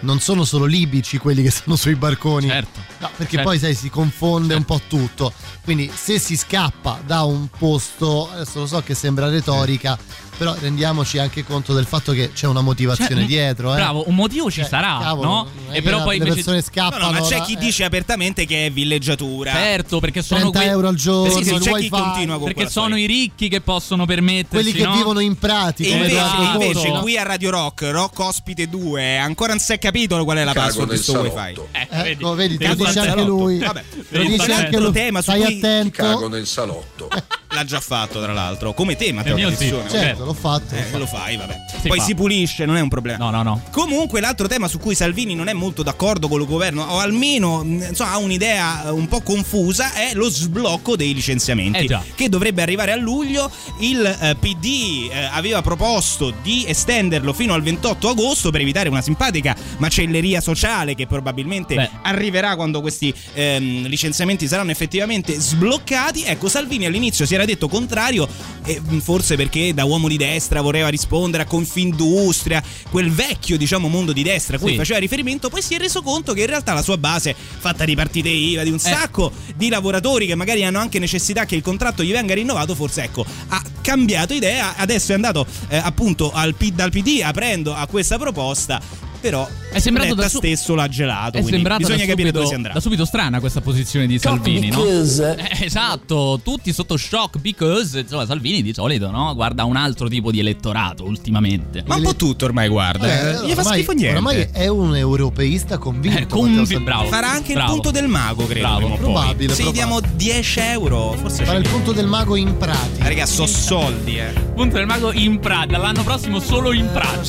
[0.00, 2.48] non sono solo libici quelli che sono sui barconi.
[2.48, 2.80] Certo.
[2.98, 3.48] No, perché Certo.
[3.48, 5.32] poi sai si confonde un po' tutto.
[5.62, 9.98] Quindi se si scappa da un posto, adesso lo so che sembra retorica,
[10.36, 13.72] però rendiamoci anche conto del fatto che c'è una motivazione Cioè, dietro.
[13.72, 13.76] eh.
[13.76, 15.48] Bravo, un motivo ci Cioè, sarà, cavolo, no?
[15.70, 17.04] E che però poi le invece persone No, scappano.
[17.06, 17.58] no, ma c'è chi eh.
[17.58, 19.52] dice apertamente che è villeggiatura.
[19.52, 21.88] Certo, perché sono 30 quei- euro al giorno, Sì, sì, il c'è chi wifi.
[21.88, 23.04] continua con perché sono storia.
[23.04, 24.92] i ricchi che possono permettersi quelli che no?
[24.94, 26.20] vivono in prati E invece,
[26.52, 30.44] invece qui a Radio Rock, Rock Ospite 2, ancora non si è capito qual è
[30.44, 31.68] la password di nel sto salotto.
[31.72, 31.88] wifi.
[31.90, 33.58] Eh, Ecco, vedi, te lo dice anche lui.
[33.58, 34.92] Vabbè, lo dice anche lui.
[35.20, 36.02] Stai attento.
[36.02, 37.08] Cago nel salotto.
[37.54, 38.74] l'ha già fatto, tra l'altro.
[38.74, 39.88] Come tema, Il mio sì, tradizione.
[39.88, 40.74] Certo, l'ho fatto.
[40.74, 41.64] Eh, lo fai, vabbè.
[41.80, 42.04] Si Poi fa.
[42.04, 43.18] si pulisce, non è un problema.
[43.18, 43.62] No, no, no.
[43.70, 47.62] Comunque, l'altro tema su cui Salvini non è molto d'accordo con il governo, o almeno
[47.62, 51.78] mh, insomma, ha un'idea eh, un po' confusa, è lo sblocco dei licenziamenti.
[51.78, 52.02] Eh già.
[52.14, 53.50] Che dovrebbe arrivare a luglio.
[53.78, 59.02] Il eh, PD eh, aveva proposto di estenderlo fino al 28 agosto per evitare una
[59.02, 61.90] simpatica macelleria sociale che probabilmente Beh.
[62.02, 66.24] arriverà quando questi ehm, licenziamenti saranno effettivamente sbloccati.
[66.24, 68.28] Ecco, Salvini all'inizio si era detto contrario,
[68.64, 73.88] e mh, forse perché da uomo di destra voleva rispondere a Confindustria, quel vecchio diciamo
[73.88, 74.76] mondo di destra a cui Sì.
[74.76, 77.94] faceva riferimento, poi si è reso conto che in realtà la sua base fatta di
[77.94, 82.02] partite IVA, di un sacco di lavoratori che magari hanno anche necessità che il contratto
[82.02, 86.72] gli venga rinnovato, forse ecco, ha cambiato idea, adesso è andato eh, appunto al P-
[86.72, 88.80] dal PD aprendo a questa proposta,
[89.24, 92.46] però È sembrato da su- stesso l'ha gelato, È quindi sembrata bisogna capire subito, dove
[92.48, 92.72] si andrà.
[92.74, 94.84] da subito strana questa posizione di Salvini, no?
[94.84, 99.34] Eh, esatto, tutti sotto shock because insomma Salvini di solito, no?
[99.34, 101.82] Guarda un altro tipo di elettorato ultimamente.
[101.86, 104.16] Ma un po' tutto ormai guarda, Eh, gli fa ormai- schifo niente.
[104.18, 106.18] Ormai è un europeista convinto.
[106.18, 107.08] Eh, convi- bravo.
[107.08, 107.74] Farà anche Bravo.
[107.74, 108.66] il punto del mago, credo.
[108.66, 108.94] Bravo.
[108.96, 113.08] Probabile, Se gli diamo 10 euro, forse Fare ci il punto del mago in pratica.
[113.08, 114.32] Raga, so soldi, eh.
[114.54, 117.22] Punto del mago in Praga, l'anno prossimo solo in Praga.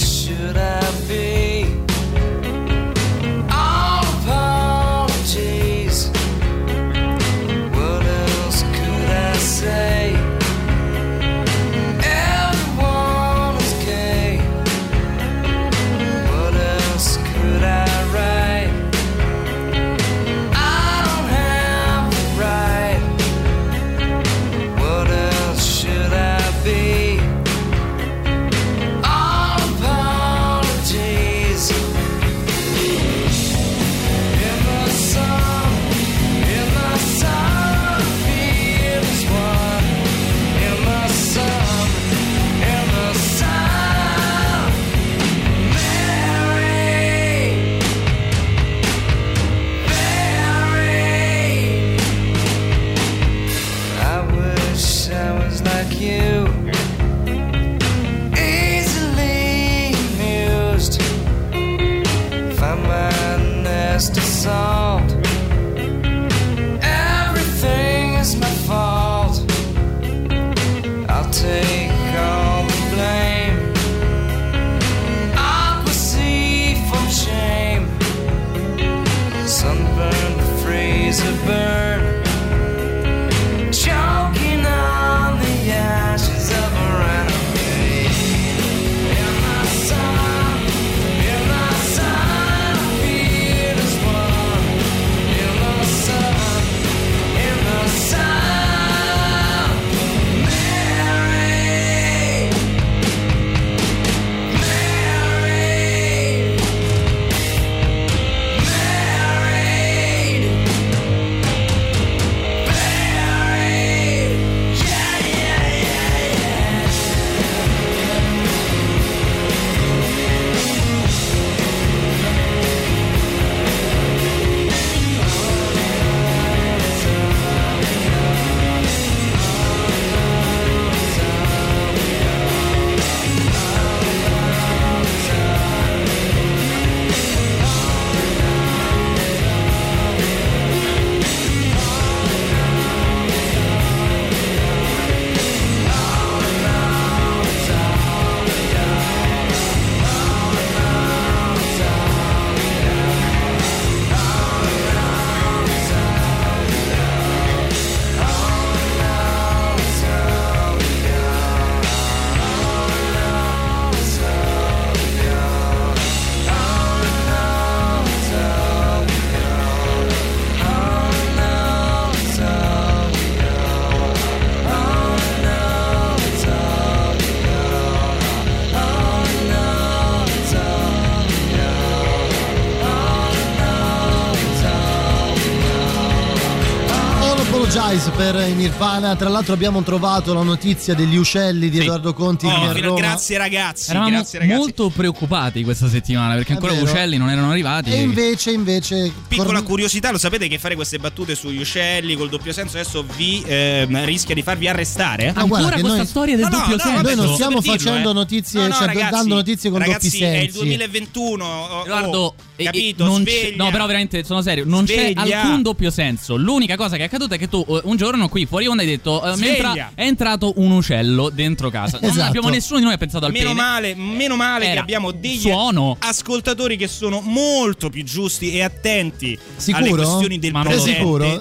[187.85, 189.15] Apologize per i Nirvana.
[189.15, 192.99] Tra l'altro abbiamo trovato la notizia degli uccelli di Edoardo Conti Oh, fino- Roma.
[192.99, 194.57] grazie ragazzi, Eravamo grazie ragazzi.
[194.59, 197.91] molto preoccupati questa settimana perché ancora gli uccelli non erano arrivati.
[197.91, 202.29] E invece, invece Piccola Corn- curiosità, lo sapete che fare queste battute sugli uccelli col
[202.29, 205.31] doppio senso adesso vi ehm, rischia di farvi arrestare?
[205.35, 208.13] Ma guarda che noi- No, no, no, vabbè, noi non stiamo facendo eh.
[208.13, 210.57] notizie, No, no, cioè ragazzi, dando notizie con ragazzi, doppi è il sensi.
[210.57, 211.45] 2021.
[211.45, 213.05] oh, Edoardo, oh, e- e capito?
[213.05, 213.23] non
[213.57, 214.63] no, però veramente sono serio.
[214.65, 215.23] Non Sveglia.
[215.23, 216.35] c'è alcun doppio senso.
[216.35, 219.23] L'unica cosa che è accaduta è che tu un giorno qui fuori onda hai detto:
[219.23, 219.91] eh, mi è, entra- Sveglia.
[219.95, 221.99] è entrato un ucello dentro casa.
[222.01, 222.27] Non Esatto.
[222.27, 223.61] abbiamo nessuno di noi ha pensato al Meno pene.
[223.61, 225.95] male, meno male che Era abbiamo degli suono.
[225.99, 229.95] ascoltatori che sono molto più giusti e attenti alle Sicuro?
[230.03, 231.23] questioni del Ma presente sicuro?
[231.23, 231.39] Eh,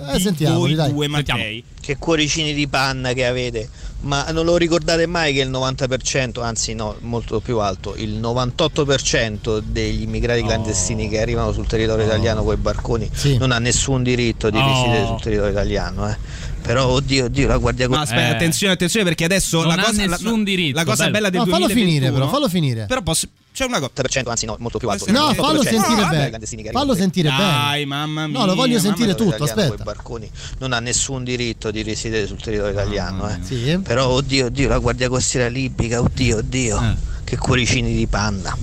[0.53, 0.92] voi dai.
[0.92, 1.40] due Sentiamo.
[1.40, 1.64] Mattei.
[1.81, 3.68] Che cuoricini di panna che avete,
[4.05, 9.59] ma non lo ricordate mai che il 90%, anzi no, molto più alto, il 98%
[9.59, 14.51] degli immigrati clandestini che arrivano sul territorio italiano con i barconi non ha nessun diritto
[14.51, 14.67] di Oh.
[14.67, 16.17] risiedere sul territorio italiano, eh.
[16.64, 18.31] Però oddio, oddio, la guardia No, aspetta, Eh.
[18.31, 21.12] attenzione, attenzione perché adesso Non la ha cosa, la- nessun la, diritto, la cosa bello.
[21.12, 22.87] bella del No, fallo 2021 finire, però, fallo finire.
[22.87, 23.90] Però posso c'è una cosa.
[23.94, 25.11] 98%, anzi no, molto più alto.
[25.12, 26.70] No, fallo 98% sentire bene.
[26.72, 27.85] Fallo sentire Dai, bene.
[27.85, 28.38] mamma mia.
[28.38, 29.85] No, lo voglio sentire tutto, aspetta.
[29.85, 33.37] barconi non ha nessun diritto di risiedere sul territorio italiano, eh.
[33.42, 33.79] Sì.
[33.83, 36.81] Però oddio, oddio, la guardia costiera libica, oddio, oddio.
[36.83, 36.94] Eh.
[37.24, 38.57] Che cuoricini di panna.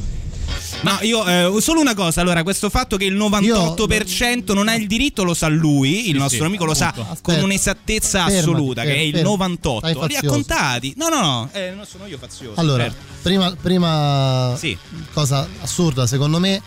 [0.82, 1.26] No, io
[1.58, 5.34] eh, solo una cosa, allora, questo fatto che il 98% non ha il diritto lo
[5.36, 7.08] sa lui, il nostro sì, amico lo sa appunto.
[7.22, 7.44] con Aspetta.
[7.44, 9.30] un'esattezza Fermati, assoluta, che è il fermo.
[9.32, 9.88] 98.
[9.96, 10.94] Stai Li ha contati.
[10.98, 12.60] No, no, no, eh, non sono io fazioso.
[12.60, 12.98] Allora, certo.
[13.22, 14.76] prima, prima Sì.
[15.14, 16.60] cosa assurda secondo me,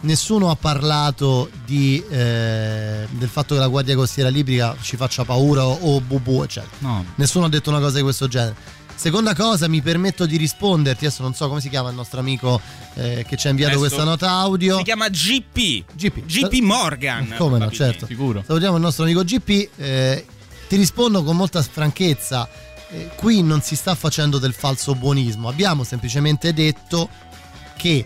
[0.00, 5.66] nessuno ha parlato di, eh, del fatto che la Guardia Costiera Libica ci faccia paura
[5.66, 6.72] o, o bubu, eccetera.
[6.78, 7.04] No.
[7.16, 8.76] Nessuno ha detto una cosa di questo genere.
[8.98, 12.60] Seconda cosa, mi permetto di risponderti, adesso non so come si chiama il nostro amico
[12.94, 14.76] eh, che ci ha inviato Adesso questa nota audio.
[14.78, 15.84] Si chiama GP.
[15.94, 16.24] GP.
[16.26, 17.34] GP Morgan.
[17.38, 18.06] Come no, certo.
[18.44, 19.68] Salutiamo il nostro amico GP.
[19.76, 20.26] eh,
[20.68, 22.48] ti rispondo con molta franchezza.
[22.90, 25.48] eh, qui non si sta facendo del falso buonismo.
[25.48, 27.08] Abbiamo semplicemente detto
[27.76, 28.04] che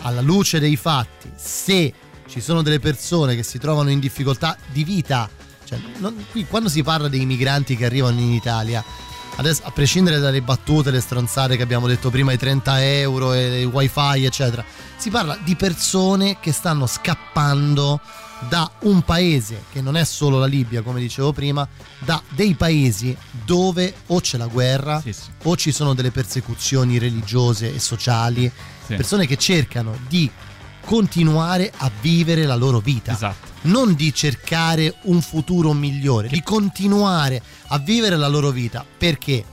[0.00, 1.92] alla luce dei fatti, se
[2.26, 5.28] ci sono delle persone che si trovano in difficoltà di vita,
[5.64, 8.82] cioè, non- qui quando si parla dei migranti che arrivano in Italia,
[9.40, 13.62] adesso a prescindere dalle battute, le stronzate che abbiamo detto prima, i 30 euro e
[13.62, 14.62] i wifi, eccetera,
[14.96, 18.00] si parla di persone che stanno scappando
[18.50, 21.66] da un paese che non è solo la Libia, come dicevo prima,
[22.00, 25.00] da dei paesi dove o c'è la guerra
[25.44, 28.50] o ci sono delle persecuzioni religiose e sociali,
[28.86, 28.94] Sì.
[28.94, 30.30] persone che cercano di
[30.94, 33.12] continuare a vivere la loro vita.
[33.12, 33.46] Esatto.
[33.62, 39.44] Non di cercare un futuro migliore, di continuare a vivere la loro vita perché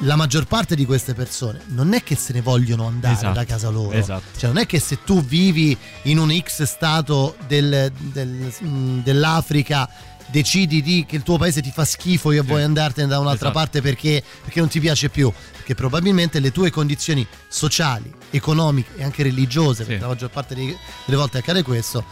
[0.00, 3.44] la maggior parte di queste persone non è che se ne vogliono andare Esatto, da
[3.44, 3.90] casa loro.
[3.90, 4.38] esatto.
[4.38, 9.88] Cioè, non è che se tu vivi in un X stato del- del- mm, dell'Africa
[10.26, 13.58] decidi di, che il tuo paese ti fa schifo e vuoi andartene da un'altra Esatto.
[13.58, 15.32] parte perché, perché non ti piace più.
[15.52, 20.76] Perché probabilmente le tue condizioni sociali, economiche e anche religiose, perché la maggior parte delle
[21.16, 22.04] volte accade questo,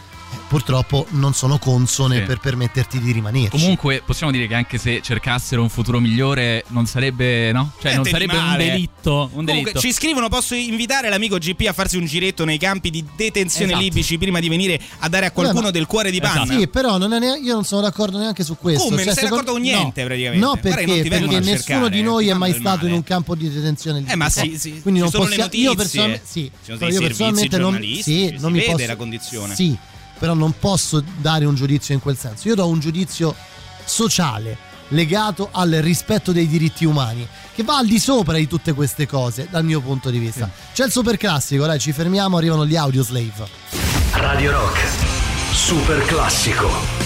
[0.47, 2.23] purtroppo non sono consone Sì.
[2.23, 3.49] per permetterti di rimanerci.
[3.49, 7.71] Comunque possiamo dire che anche se cercassero un futuro migliore non sarebbe, no?
[7.81, 9.79] Cioè non Niente di sarebbe un delitto, un Comunque, delitto.
[9.79, 13.83] ci scrivono: posso invitare l'amico GP a farsi un giretto nei campi di detenzione Esatto.
[13.83, 16.45] libici prima di venire a dare a qualcuno Vabbè, ma- del cuore di panna?
[16.57, 18.83] Sì, però non è neanche- io non sono d'accordo neanche su questo.
[18.85, 18.95] Come?
[18.97, 20.07] Non Cioè, sei secondo- d'accordo con niente, no.
[20.07, 20.45] praticamente?
[20.45, 22.87] No, perché, non perché a nessuno cercare, di noi è mai stato male.
[22.89, 24.45] in un campo di detenzione Eh, ma libico.
[24.45, 26.87] sì, sì, Quindi ci non sono le possiamo, notizie, io personalmente, sì, ci sono dei
[26.87, 29.55] io servizi personalmente non, giornalistici, sì, si non mi vede posso, la condizione.
[29.55, 29.77] Sì,
[30.17, 32.47] però non posso dare un giudizio in quel senso.
[32.47, 33.35] Io do un giudizio
[33.83, 39.07] sociale legato al rispetto dei diritti umani che va al di sopra di tutte queste
[39.07, 40.49] cose dal mio punto di vista.
[40.73, 43.47] C'è il super classico, dai, ci fermiamo, arrivano gli audio slave.
[44.13, 44.79] Radio Rock,
[45.53, 47.04] super classico.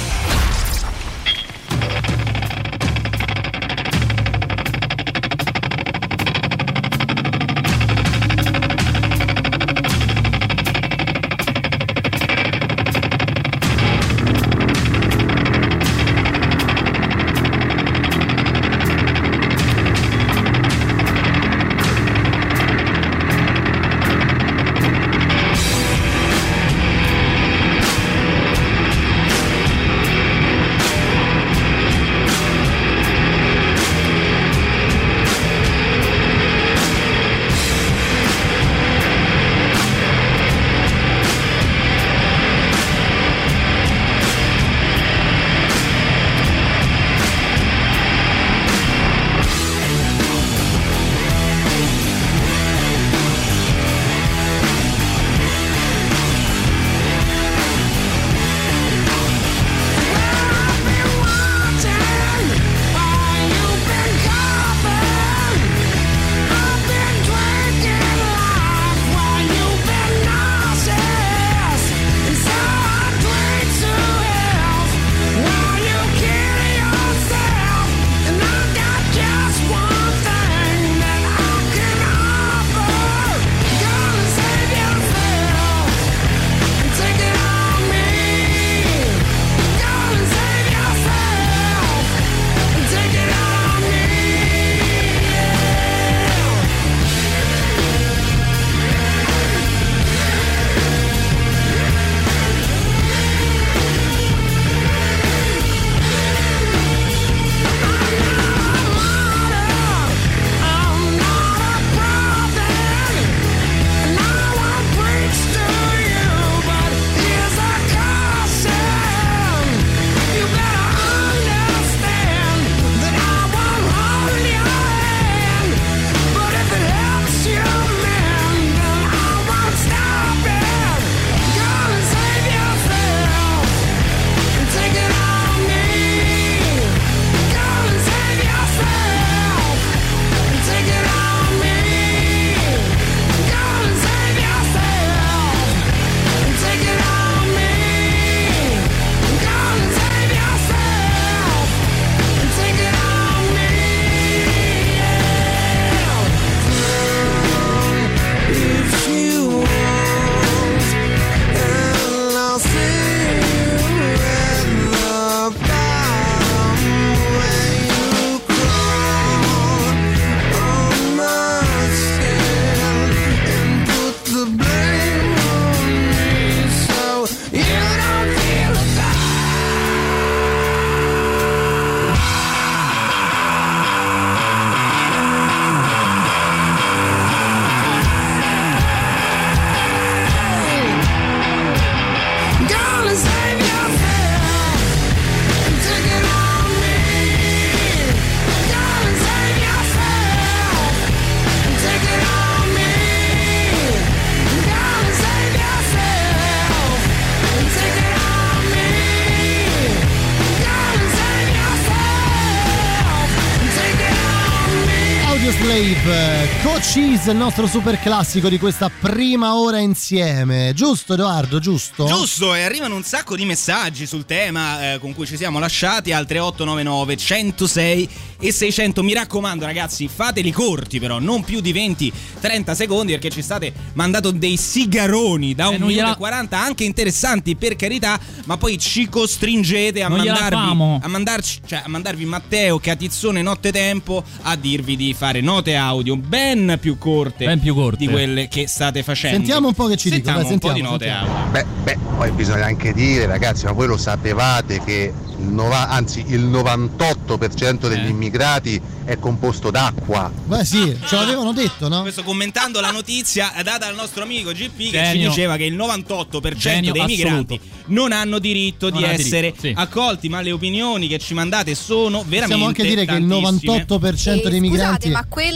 [216.92, 220.72] Coaches, il nostro super classico di questa prima ora insieme.
[220.74, 222.06] Giusto Edoardo, giusto?
[222.06, 226.12] Giusto, e arrivano un sacco di messaggi sul tema eh, con cui ci siamo lasciati,
[226.12, 228.10] altre 899 106
[228.40, 229.04] e 600.
[229.04, 234.32] Mi raccomando ragazzi, fateli corti però, non più di 20-30 secondi perché ci state mandando
[234.32, 238.58] dei sigaroni da un Eh, non minuto gliela- e 40, anche interessanti per carità, ma
[238.58, 244.56] poi ci costringete a Non mandarvi, a, mandarci, cioè, a mandarvi Matteo Catizzone Nottetempo a
[244.56, 247.98] dirvi di fare note audio ben più corte, Ben più corte.
[247.98, 249.38] di quelle che state facendo.
[249.38, 251.52] Sentiamo un po' che ci dicono, Sentiamo dai, un po' di sentiamo, note sentiamo.
[251.52, 256.24] Beh, beh, poi bisogna anche dire, ragazzi, ma voi lo sapevate che il nova- anzi
[256.28, 258.10] il 98% degli Eh.
[258.10, 260.32] immigrati è composto d'acqua.
[260.46, 262.02] Beh sì, ce l'avevano detto, no?
[262.02, 265.30] Questo commentando la notizia data dal nostro amico GP che ci Genio.
[265.30, 267.78] diceva che il 98% Genio dei migranti assoluto.
[267.90, 269.74] Non hanno diritto Non di ha essere diritto, sì.
[269.76, 273.86] accolti, ma le opinioni che ci mandate sono veramente Possiamo anche dire che il tantissime.
[273.88, 275.56] 98% dei migranti Scusate, ma quel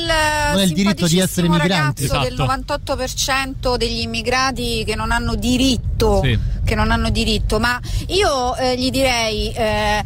[0.52, 2.08] non è il diritto di essere migranti.
[2.08, 6.38] ragazzo del 98% degli immigrati che non hanno diritto, Sì.
[6.64, 10.04] che non hanno diritto, ma io eh, gli direi eh,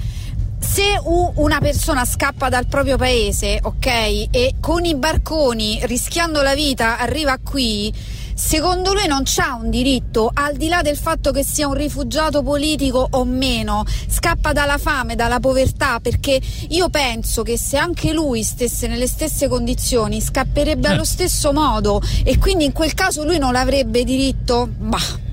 [0.60, 3.86] se una persona scappa dal proprio paese, ok,
[4.32, 7.94] e con i barconi rischiando la vita arriva qui,
[8.40, 12.44] Secondo lui non c'ha un diritto, al di là del fatto che sia un rifugiato
[12.44, 18.44] politico o meno, scappa dalla fame, dalla povertà, perché io penso che se anche lui
[18.44, 23.56] stesse nelle stesse condizioni scapperebbe allo stesso modo e quindi in quel caso lui non
[23.56, 24.70] avrebbe diritto?
[24.78, 25.26] Bah.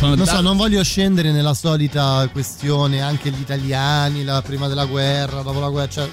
[0.00, 5.40] Non so, non voglio scendere nella solita questione, anche gli italiani, la prima della guerra,
[5.40, 6.08] dopo la guerra, cioè,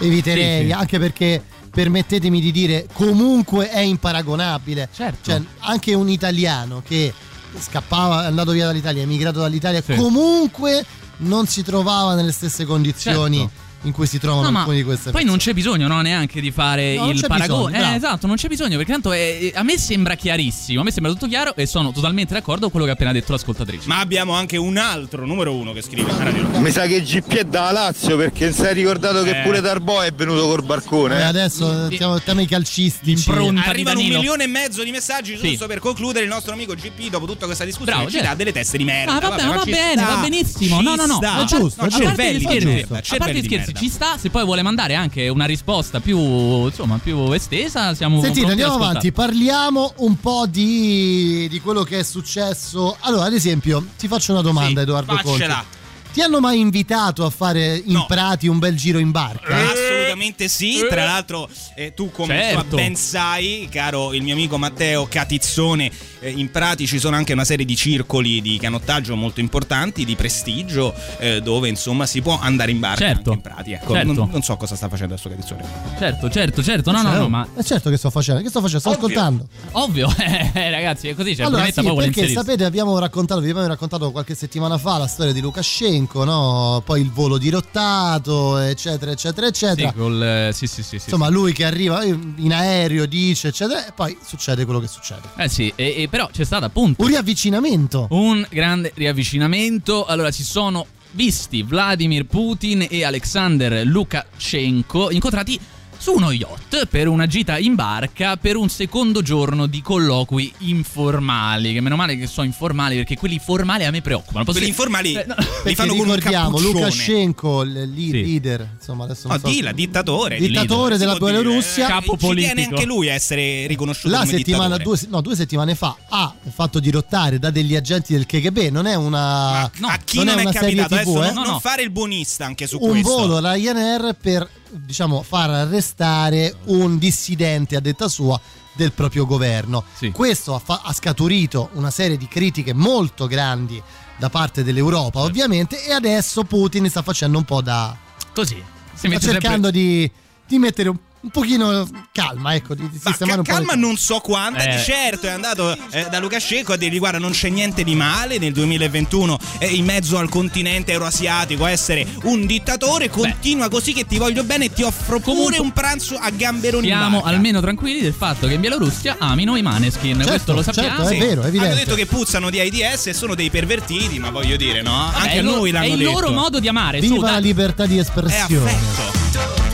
[0.00, 0.72] eviterei, Sì, sì.
[0.72, 4.88] anche perché permettetemi di dire, comunque è imparagonabile.
[4.92, 5.30] Certo.
[5.30, 7.12] Cioè, anche un italiano che
[7.58, 9.94] scappava, è andato via dall'Italia, è emigrato dall'Italia, Sì.
[9.94, 10.84] comunque
[11.18, 13.68] non si trovava nelle stesse condizioni Certo.
[13.82, 16.40] In cui si trovano No, ma alcuni di queste poi non c'è bisogno no, neanche
[16.40, 17.72] di fare No, il paragone.
[17.76, 20.90] bisogno, eh, esatto, non c'è bisogno perché tanto è- a me sembra chiarissimo, a me
[20.90, 23.88] sembra tutto chiaro e sono totalmente d'accordo con quello che ha appena detto l'ascoltatrice.
[23.88, 26.56] Ma abbiamo anche un altro numero uno che scrive a Radio Rock.
[26.58, 29.42] Mi sa che GP è da Lazio perché non si è ricordato che Eh.
[29.44, 31.18] pure Darbo è venuto col barcone.
[31.18, 31.22] eh.
[31.22, 33.30] adesso siamo al tema i calcistici.
[33.30, 35.48] Arrivano un milione e mezzo di messaggi Sì.
[35.50, 38.28] giusto per concludere il nostro amico GP dopo tutta questa discussione Bravo, ci certo.
[38.30, 39.14] dà delle teste di merda.
[39.16, 40.80] Ah, vabbè, ma va ci bene, sta, va benissimo.
[40.80, 41.14] No, ci no, no.
[41.14, 41.32] sta.
[41.32, 43.80] A parte- No, a parte gli scherzi, a parte gli scherzi, merda.
[43.80, 44.16] ci sta.
[44.18, 49.12] Se poi vuole mandare anche una risposta più, insomma, più estesa, siamo Sentite, andiamo avanti,
[49.12, 52.96] parliamo un po' di, di quello che è successo.
[53.00, 55.54] Allora, ad esempio, ti faccio una domanda, Edoardo faccela.
[55.54, 55.78] Conte.
[56.12, 59.54] Ti hanno mai invitato a fare in prati un bel giro in barca?
[59.54, 62.74] Assolutamente sì, tra l'altro eh, tu come Certo.
[62.74, 65.88] ben sai, caro il mio amico Matteo Catizzone,
[66.20, 70.14] eh, in Prati ci sono anche una serie di circoli di canottaggio molto importanti, di
[70.16, 73.30] prestigio, eh, dove insomma si può andare in barca Certo.
[73.32, 73.72] anche in Prati.
[73.72, 74.12] Ecco, Certo.
[74.12, 75.64] non, non so cosa sta facendo adesso Catizzone.
[75.98, 76.90] Certo, certo, certo.
[76.92, 78.80] No, no, no, ma È certo che sto facendo, che sto facendo?
[78.80, 79.06] Sto Ovvio.
[79.06, 79.48] ascoltando.
[79.72, 80.08] ovvio,
[80.54, 81.34] eh, ragazzi, è così.
[81.36, 85.32] Cioè, allora, sì, perché sapete, abbiamo raccontato, vi abbiamo raccontato qualche settimana fa la storia
[85.32, 86.82] di Lukashenko, no?
[86.84, 89.88] Poi il volo dirottato, eccetera, eccetera, eccetera.
[89.90, 91.32] Sì, col, eh, sì, sì, sì, sì, Insomma, sì.
[91.32, 95.20] lui che arriva in aereo, dice, eccetera, e poi succede quello che succede.
[95.36, 98.08] Eh sì, e, e però c'è stato appunto Un riavvicinamento.
[98.10, 100.04] un grande riavvicinamento.
[100.04, 105.58] Allora, si sono visti Vladimir Putin e Alexander Lukashenko incontrati
[106.00, 111.74] su uno yacht per una gita in barca per un secondo giorno di colloqui informali.
[111.74, 114.44] Che meno male che sono informali perché quelli formali a me preoccupano.
[114.44, 115.34] Posso Quelli dire- informali Eh, no.
[115.64, 116.72] li fanno con un cappuccione.
[116.72, 118.22] Lukashenko, il lead- Sì.
[118.24, 120.38] leader, insomma, adesso non No, so- Dila, dittatore.
[120.38, 121.84] dittatore della Bielorussia.
[121.84, 122.74] eh, Capo Ci tiene politico.
[122.74, 126.80] anche lui a essere riconosciuto La come settimana, due, no, due settimane fa ha fatto
[126.80, 128.70] dirottare da degli agenti del KGB.
[128.70, 129.70] Non è una, a
[130.02, 131.26] chi non non, è è una serie capitato TV, adesso eh.
[131.26, 131.58] non, No, non no.
[131.60, 137.76] fare il buonista anche su un questo volo Ryanair per diciamo far arrestare un dissidente
[137.76, 138.40] a detta sua
[138.72, 139.84] del proprio governo.
[139.94, 140.10] Sì.
[140.10, 143.82] Questo ha, fa- ha scaturito una serie di critiche molto grandi
[144.16, 147.96] da parte dell'Europa, ovviamente, e adesso Putin sta facendo un po' da
[148.32, 148.62] Così.
[148.94, 150.10] Si sta cercando sempre- di,
[150.46, 153.74] di mettere un, un pochino calma, ecco, di, di Ma sistemare ca- un po' calma
[153.86, 154.76] non so quanta, Eh.
[154.76, 158.38] di certo è andato eh, da Lukashenko a dirgli guarda non c'è niente di male
[158.38, 164.16] nel 2021 eh, in mezzo al continente euroasiatico essere un dittatore, continua così che ti
[164.18, 168.14] voglio bene e ti offro pure Comunque- un pranzo a gamberoni Siamo almeno tranquilli del
[168.14, 170.14] fatto che in Bielorussia amino i maneskin.
[170.16, 170.88] Certo, Questo lo sappiamo.
[171.04, 171.66] certo, è vero, è evidente.
[171.72, 174.90] Hanno detto che puzzano di AIDS e sono dei pervertiti, ma voglio dire, no?
[175.12, 176.10] Vabbè, Anche è a il loro- noi l'hanno È il detto.
[176.12, 177.02] loro modo di amare.
[177.02, 177.42] su, Viva la dai.
[177.42, 178.70] libertà di È espressione.
[178.70, 179.69] affetto.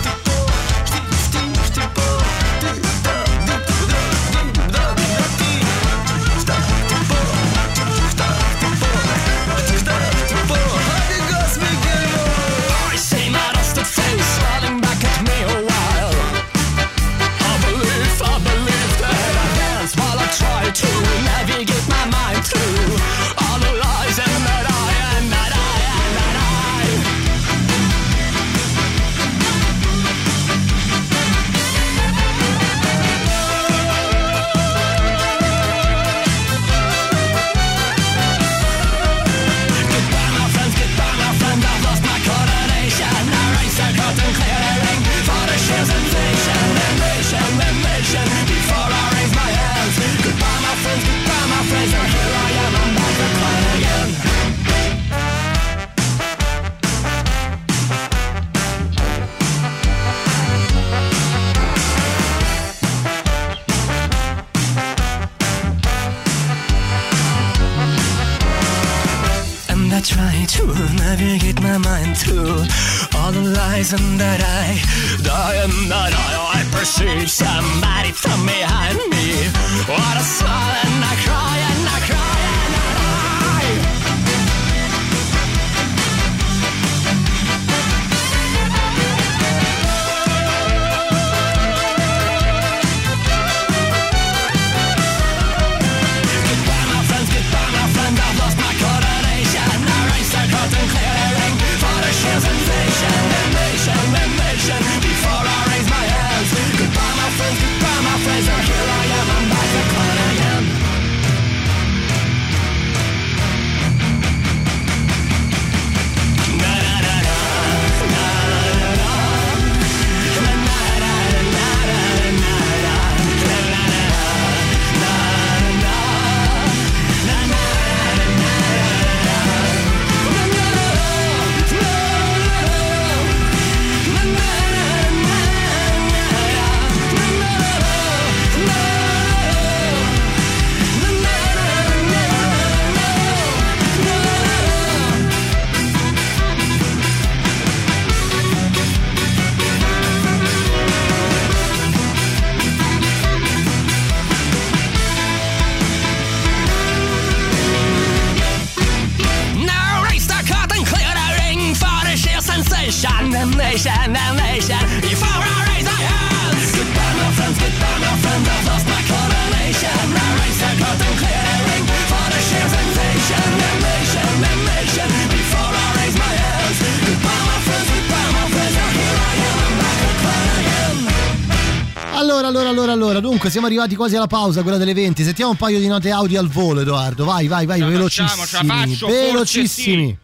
[183.56, 185.24] Siamo arrivati quasi alla pausa, quella delle 20.
[185.24, 187.24] Sentiamo un paio di note audio al volo, Edoardo.
[187.24, 188.66] Vai, vai, vai, velocissimi.
[188.68, 190.18] faccio, velocissimi.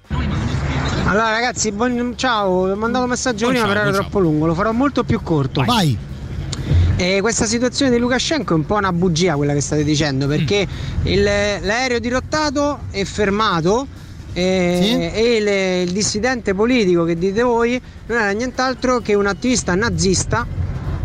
[1.07, 4.45] Allora ragazzi, buon- ciao, ho mandato un messaggio Buon prima ciao, però era troppo lungo,
[4.45, 5.65] lo farò molto più corto.
[5.65, 5.97] Vai.
[6.97, 10.67] E questa situazione di Lukashenko è un po' una bugia quella che state dicendo, perché
[10.69, 11.07] Mm.
[11.07, 13.87] il- l'aereo dirottato è fermato
[14.35, 19.75] e, e il, il dissidente politico che dite voi non era nient'altro che un attivista
[19.75, 20.47] nazista,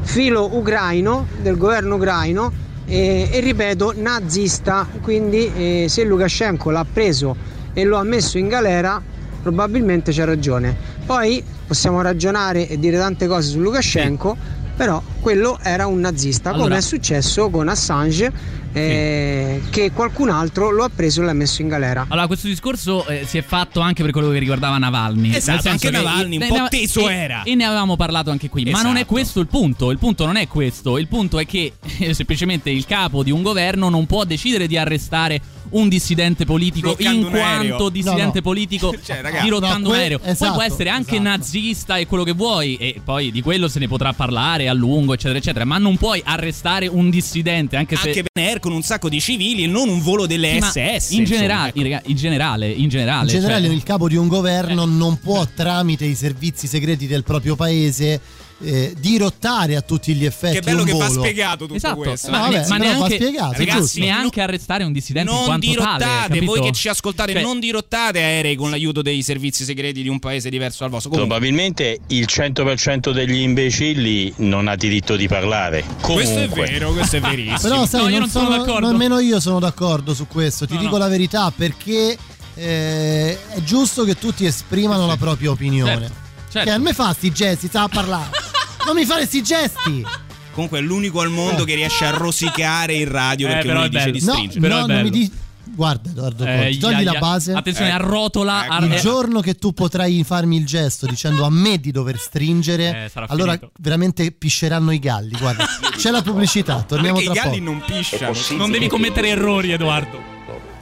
[0.08, 2.52] filo ucraino del governo ucraino
[2.86, 7.36] e, e ripeto nazista, quindi eh, se Lukashenko l'ha preso
[7.74, 9.02] e lo ha messo in galera
[9.42, 10.76] probabilmente c'ha ragione.
[11.06, 14.36] Poi possiamo ragionare e dire tante cose su Lukashenko,
[14.78, 18.32] però quello era un nazista, come Allora- è successo con Assange,
[18.72, 22.06] eh, che qualcun altro lo ha preso e l'ha messo in galera.
[22.08, 25.36] Allora, questo discorso eh, si è fatto anche per quello che riguardava Navalny.
[25.36, 27.44] Esatto, Nel senso anche che- Navalny un eh, po' teso e- era.
[27.44, 28.64] E ne avevamo parlato anche qui.
[28.70, 29.12] Ma non è Esatto.
[29.14, 29.92] questo il punto.
[29.92, 30.98] Il punto non è questo.
[30.98, 34.78] Il punto è che eh, semplicemente il capo di un governo non può decidere di
[34.78, 37.68] arrestare un dissidente politico Bloccando in un aereo.
[37.76, 38.42] quanto dissidente No, no.
[38.42, 40.20] politico Cioè, ragazzi, dirottando no, un aereo.
[40.20, 43.80] Poi esatto, può essere anche nazista e quello che vuoi e poi di quello se
[43.80, 48.08] ne potrà parlare a lungo eccetera eccetera, ma non puoi arrestare un dissidente anche se
[48.10, 51.10] Anche Benair con un sacco di civili e non un volo delle Sì, ma SS.
[51.12, 51.24] in insomma.
[51.40, 54.86] generale, in rega- in generale, in generale, In generale cioè- il capo di un governo
[54.86, 58.22] non può tramite i servizi segreti del proprio paese
[58.64, 61.20] eh, dirottare a tutti gli effetti Che bello un che va volo.
[61.22, 62.32] spiegato tutto Esatto, questo.
[62.32, 65.46] No, ma, vabbè, ma va neanche, spiegato, è ragazzi, neanche arrestare un dissidente in Non
[65.46, 66.46] quanto dirottate, tale, capito?
[66.46, 70.20] voi che ci ascoltate, Cioè, non dirottate aerei con l'aiuto dei servizi segreti di un
[70.20, 71.12] paese diverso dal vostro.
[71.12, 75.84] Comunque, Probabilmente il 100% degli imbecilli non ha diritto di parlare.
[76.02, 76.68] questo è Comunque.
[76.72, 77.58] vero, questo è verissimo.
[77.62, 78.92] Però sai, No, io non, non sono sono- d'accordo.
[78.92, 80.98] nemmeno io sono d'accordo su questo, ti No, dico no.
[80.98, 82.18] la verità perché
[82.56, 85.92] eh, è giusto che tutti esprimano la propria opinione.
[86.00, 86.26] Certo,
[86.58, 86.70] certo.
[86.70, 88.30] Che a me fa sti gesti, sta a parlare.
[88.86, 90.06] non mi fare sti gesti.
[90.54, 93.86] Comunque è l'unico al mondo che riesce a rosicare in radio Eh, perché però uno
[93.88, 94.60] è gli dice di No, stringere.
[94.60, 95.24] Però no, non mi bello.
[95.24, 95.32] di...
[95.70, 97.54] Guarda Edoardo Eh, togli ia- la base.
[97.54, 98.04] Attenzione, Ecco.
[98.04, 98.68] arrotola.
[98.68, 102.18] ar- Il eh, giorno che tu potrai farmi il gesto dicendo a me di dover
[102.18, 103.72] stringere, Eh, allora finito.
[103.80, 105.38] veramente pisceranno i galli.
[105.38, 107.72] Guarda, c'è la pubblicità, torniamo Perché i tra galli poco.
[107.72, 108.34] non pisciano.
[108.58, 110.20] non devi commettere errori, Edoardo.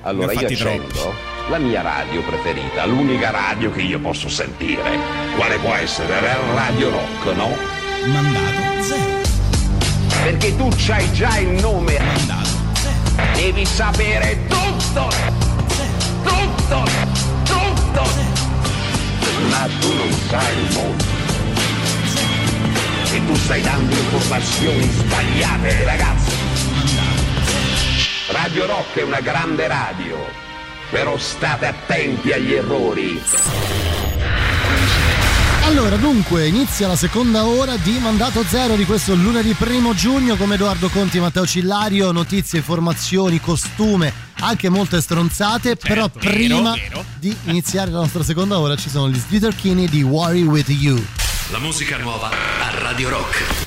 [0.04, 4.98] Allora io fatti accendo la mia radio preferita, l'unica radio che io posso sentire.
[5.36, 6.20] Quale può essere?
[6.54, 7.56] Radio Rock, no?
[8.06, 9.22] Mandato zero.
[10.24, 12.00] Perché tu c'hai già il nome.
[12.00, 13.34] Mandato zero.
[13.34, 15.10] Devi sapere tutto!
[16.24, 16.84] Tutto!
[17.44, 18.04] Tutto!
[19.50, 21.04] Ma tu non sai il mondo.
[23.14, 26.34] E tu stai dando informazioni sbagliate, ragazzi.
[28.32, 30.18] Radio Rock è una grande radio,
[30.90, 33.22] però state attenti agli errori.
[35.64, 40.56] Allora, dunque, inizia la seconda ora di Mandato Zero di questo lunedì primo giugno come
[40.56, 47.04] Edoardo Conti, Matteo Cillario, notizie, informazioni, costume, anche molte stronzate, però Certo, vero, prima vero.
[47.18, 51.04] di iniziare la nostra seconda ora ci sono gli Slitter Kinney di Worry With You.
[51.50, 53.65] La musica nuova a Radio Rock.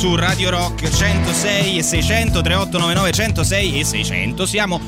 [0.00, 4.46] Su Radio Rock 106 e 600 3899 106 e 600.
[4.46, 4.80] Siamo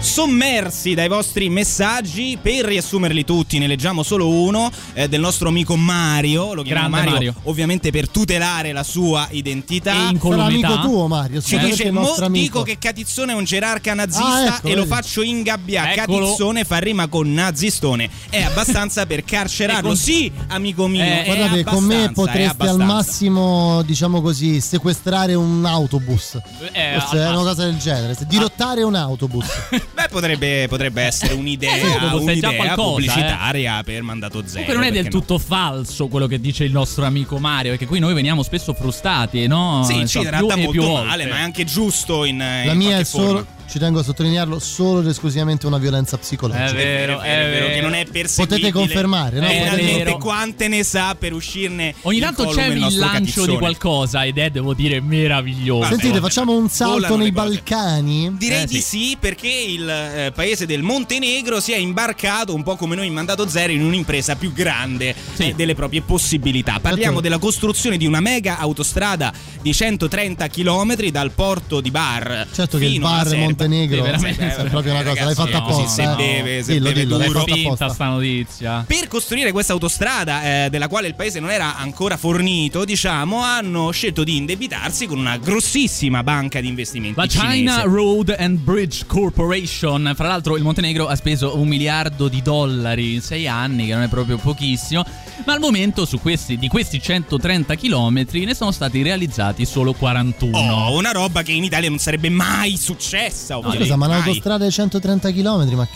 [0.00, 2.38] sommersi dai vostri messaggi.
[2.40, 6.54] Per riassumerli tutti, ne leggiamo solo uno eh, del nostro amico Mario.
[6.54, 7.50] Lo chiamiamo Grande Mario, Mario.
[7.50, 9.92] ovviamente per tutelare la sua identità.
[10.08, 10.68] E incolumità.
[10.68, 11.40] Sarà amico tuo, Mario.
[11.42, 14.94] Ci dice: Mo dico che Catizzone è un gerarca nazista Ah, ecco, e lo vedi.
[14.94, 15.94] faccio ingabbiare.
[15.94, 18.08] Catizzone fa rima con nazistone.
[18.30, 19.76] È abbastanza per carcerarlo.
[19.88, 21.02] Con- sì, amico mio.
[21.02, 26.38] Eh, è Guardate, con me potreste al massimo, diciamo così, sequestrare un autobus.
[26.72, 28.16] Eh, Forse è una cosa del genere.
[28.26, 29.46] Dirottare un autobus.
[29.94, 34.64] Beh, potrebbe, potrebbe essere Eh, un'idea, già un'idea qualcosa, pubblicitaria per mandato zero.
[34.64, 35.10] Comunque non è del no?
[35.10, 39.46] tutto falso quello che dice il nostro amico Mario, perché qui noi veniamo spesso frustati,
[39.46, 39.82] no?
[39.84, 43.00] Sì, ci Insomma, tratta molto male, ma è anche giusto in, in La mia qualche
[43.00, 43.46] è solo, forma.
[43.68, 46.66] Ci tengo a sottolinearlo, solo ed esclusivamente una violenza psicologica.
[46.68, 47.66] È vero, è vero, vero.
[47.74, 48.46] che non è perseguibile.
[48.46, 49.46] Potete confermare, no?
[49.46, 50.16] È Potete- Finalmente vero.
[50.18, 53.52] quante ne sa per uscirne Ogni tanto c'è il nostro lancio catizzone.
[53.52, 55.88] di qualcosa ed è, devo dire, meraviglioso.
[55.88, 57.30] Sentite, facciamo un salto nei.
[57.30, 58.36] Balcani.
[58.36, 62.76] Direi Eh, di sì, perché il eh, paese del Montenegro si è imbarcato un po'
[62.76, 66.78] come noi in mandato zero in un'impresa più grande eh, delle proprie possibilità.
[66.80, 67.20] Parliamo Certo.
[67.20, 72.86] della costruzione di una mega autostrada di 130 km dal porto di Bar Certo che
[72.86, 73.44] il bar Serbia.
[73.58, 75.88] Montenegro Sì, è proprio una cosa, l'hai fatta apposta.
[75.88, 76.14] si eh?
[76.14, 77.44] beve, si dillo, beve dillo, duro.
[77.44, 77.88] finta apposta.
[77.88, 78.84] sta notizia.
[78.86, 83.90] Per costruire questa autostrada, eh, della quale il paese non era ancora fornito, diciamo, hanno
[83.90, 87.82] scelto di indebitarsi con una grossissima banca di investimenti La China.
[87.82, 93.20] Road and Bridge Corporation, fra l'altro il Montenegro ha speso un miliardo di dollari in
[93.20, 95.04] sei anni, che non è proprio pochissimo,
[95.44, 100.56] ma al momento su questi, di questi 130 chilometri ne sono stati realizzati solo 41.
[100.58, 103.84] Oh, una roba che in Italia non sarebbe mai successa, ovviamente.
[103.84, 104.16] Scusa, ma mai.
[104.18, 105.88] un'autostrada di 130 km, ma.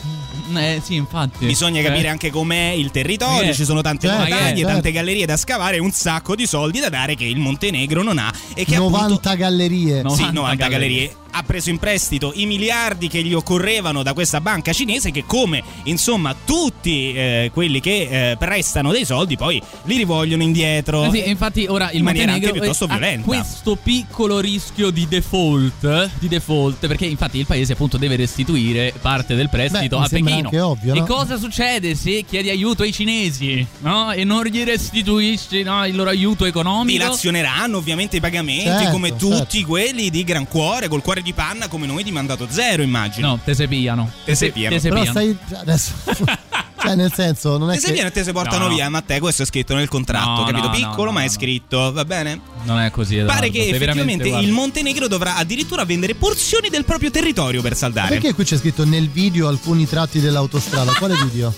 [0.61, 1.45] Eh sì, infatti.
[1.47, 2.11] Bisogna capire Eh.
[2.11, 4.73] anche com'è il territorio, Eh, ci sono tante certo, montagne, certo.
[4.73, 8.31] tante gallerie da scavare un sacco di soldi da dare che il Montenegro non ha
[8.55, 9.97] e che 90 appunto gallerie.
[9.99, 11.07] sì, 90 90 gallerie.
[11.07, 11.17] gallerie.
[11.35, 15.63] Ha preso in prestito i miliardi che gli occorrevano da questa banca cinese che come
[15.85, 21.05] insomma tutti eh, quelli che eh, prestano dei soldi poi li rivogliono indietro.
[21.05, 23.27] Eh sì, infatti ora il in maniera anche piuttosto ha violenta.
[23.27, 29.35] questo piccolo rischio di default, di default, perché infatti il paese appunto deve restituire parte
[29.35, 30.35] del prestito Beh, a Pechino.
[30.35, 31.07] anche ovvio, e no?
[31.07, 34.13] cosa succede se chiedi aiuto ai cinesi, no?
[34.13, 36.99] E non gli restituisci no, il loro aiuto economico?
[36.99, 39.69] Dilazioneranno ovviamente i pagamenti Certo, come tutti certo.
[39.69, 43.29] quelli di gran cuore, col cuore di panna come noi di mandato zero immagino.
[43.29, 44.11] No, te se pigliano.
[44.25, 44.79] Te se pigliano.
[44.81, 45.93] Però stai adesso
[46.83, 48.75] cioè nel senso non è Te se che viene e te se portano No, no.
[48.75, 50.71] via, ma te questo è scritto nel contratto, No, capito?
[50.71, 51.31] Piccolo no, ma è no.
[51.31, 52.41] scritto, va bene?
[52.65, 53.17] Non è così.
[53.19, 58.09] Edoardo, Pare che effettivamente il Montenegro dovrà addirittura vendere porzioni del proprio territorio per saldare.
[58.09, 60.93] Perché qui c'è scritto nel video alcuni tratti dell'autostrada?
[60.95, 61.55] Quale video?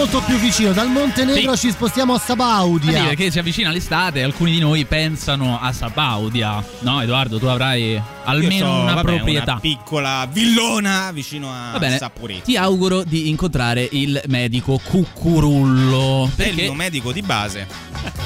[0.09, 1.67] Molto più vicino, dal Montenegro Sì.
[1.67, 3.05] ci spostiamo a Ah, sì, Sabaudia.
[3.07, 6.65] perché si avvicina l'estate e alcuni di noi pensano a Sabaudia.
[6.81, 9.51] No, Edoardo, tu avrai almeno so, una vabbè, proprietà.
[9.53, 12.43] Una piccola villona vicino a Va bene, Saporeto.
[12.45, 16.25] ti auguro di incontrare il medico Cucurullo.
[16.27, 17.67] È il Perché mio medico di base.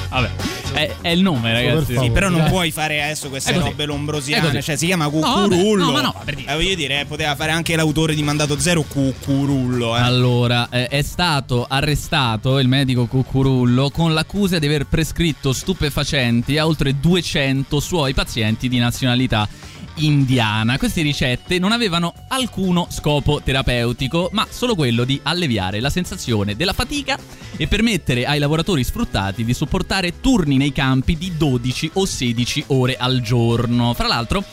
[0.09, 0.50] Vabbè.
[0.73, 1.97] È, è il nome, ragazzi.
[1.97, 4.61] Sì, però non puoi fare adesso queste robe lombrosiane.
[4.61, 5.85] Cioè, si chiama Cucurullo.
[5.85, 6.51] no, ma no, per dire.
[6.51, 9.97] Eh, voglio dire, eh, poteva fare anche l'autore di Mandato Zero Cucurullo.
[9.97, 10.01] Eh.
[10.01, 16.65] Allora, eh, è stato arrestato il medico Cucurullo con l'accusa di aver prescritto stupefacenti a
[16.65, 19.47] oltre 200 suoi pazienti di nazionalità
[19.95, 20.77] indiana.
[20.77, 26.73] Queste ricette non avevano alcuno scopo terapeutico, ma solo quello di alleviare la sensazione della
[26.73, 27.17] fatica
[27.57, 32.97] e permettere ai lavoratori sfruttati di sopportare turni nei campi di 12 o 16 ore
[32.97, 33.93] al giorno.
[33.93, 34.43] Fra l'altro,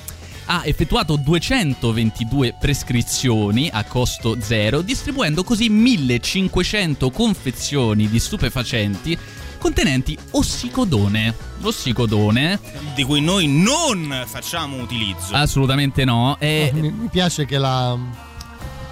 [0.51, 9.19] ha effettuato 222 prescrizioni a costo zero, distribuendo così 1500 confezioni di stupefacenti
[9.59, 11.35] contenenti ossicodone.
[11.61, 12.59] L'ossicodone?
[12.95, 15.35] Di cui noi non facciamo utilizzo.
[15.35, 16.37] Assolutamente no.
[16.39, 16.71] È...
[16.73, 17.97] Mi, mi piace che la.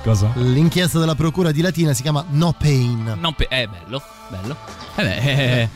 [0.03, 0.31] Cosa?
[0.37, 3.17] L'inchiesta della procura di Latina si chiama No Pain.
[3.19, 4.57] Non pe- è bello, bello.
[4.97, 5.17] Eh beh,
[5.63, 5.69] eh,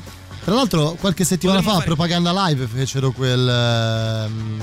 [0.44, 3.48] Tra l'altro, qualche settimana fa a Propaganda Live fecero quel.
[3.48, 4.60] ehm,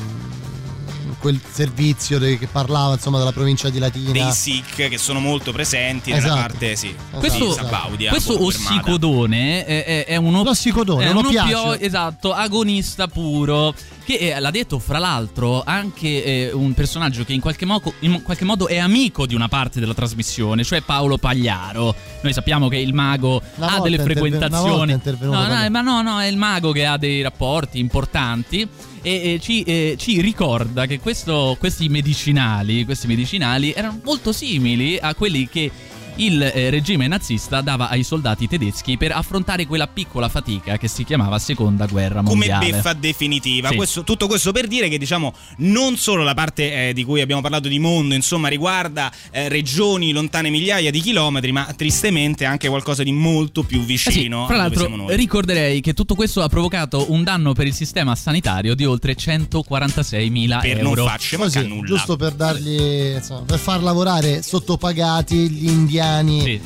[1.19, 4.11] quel servizio de- che parlava insomma della provincia di Latina.
[4.11, 6.33] Dei SIC che sono molto presenti Esatto.
[6.33, 6.95] nella parte, sì.
[7.13, 13.07] questo, di Sabaudia, questo ossicodone è, è- è uno, L'ossicodone, è uno pio- esatto, agonista
[13.07, 13.73] puro.
[14.07, 18.21] Che eh, l'ha detto, fra l'altro, anche eh, un personaggio che in qualche, modo, in
[18.21, 21.93] qualche modo è amico di una parte della trasmissione, cioè Paolo Pagliaro.
[22.21, 24.91] Noi sappiamo che il mago Una ha delle è interve- una volta frequentazioni.
[24.91, 25.71] è intervenuto No, no, Pagliaro.
[25.71, 28.65] ma no, no, è il mago che ha dei rapporti importanti.
[29.07, 34.97] E, e ci, eh, ci ricorda che questo- questi medicinali, questi medicinali erano molto simili
[34.99, 35.71] a quelli che
[36.17, 41.03] il eh, regime nazista dava ai soldati tedeschi per affrontare quella piccola fatica che si
[41.03, 42.71] chiamava seconda guerra come mondiale.
[42.71, 43.69] beffa definitiva.
[43.69, 43.75] Sì.
[43.75, 47.41] Questo- tutto questo per dire che diciamo non solo la parte eh, di cui abbiamo
[47.41, 53.03] parlato di mondo, insomma, riguarda eh, regioni lontane migliaia di chilometri, ma tristemente anche qualcosa
[53.03, 54.45] di molto più Eh sì, vicino.
[54.47, 55.15] fra a dove l'altro siamo noi.
[55.15, 60.59] ricorderei che tutto questo ha provocato un danno per il sistema sanitario di oltre 146.000
[60.61, 61.05] Per non euro.
[61.05, 61.85] farci Così, nulla.
[61.85, 66.59] giusto per dargli insomma, per far lavorare sottopagati gli indiani in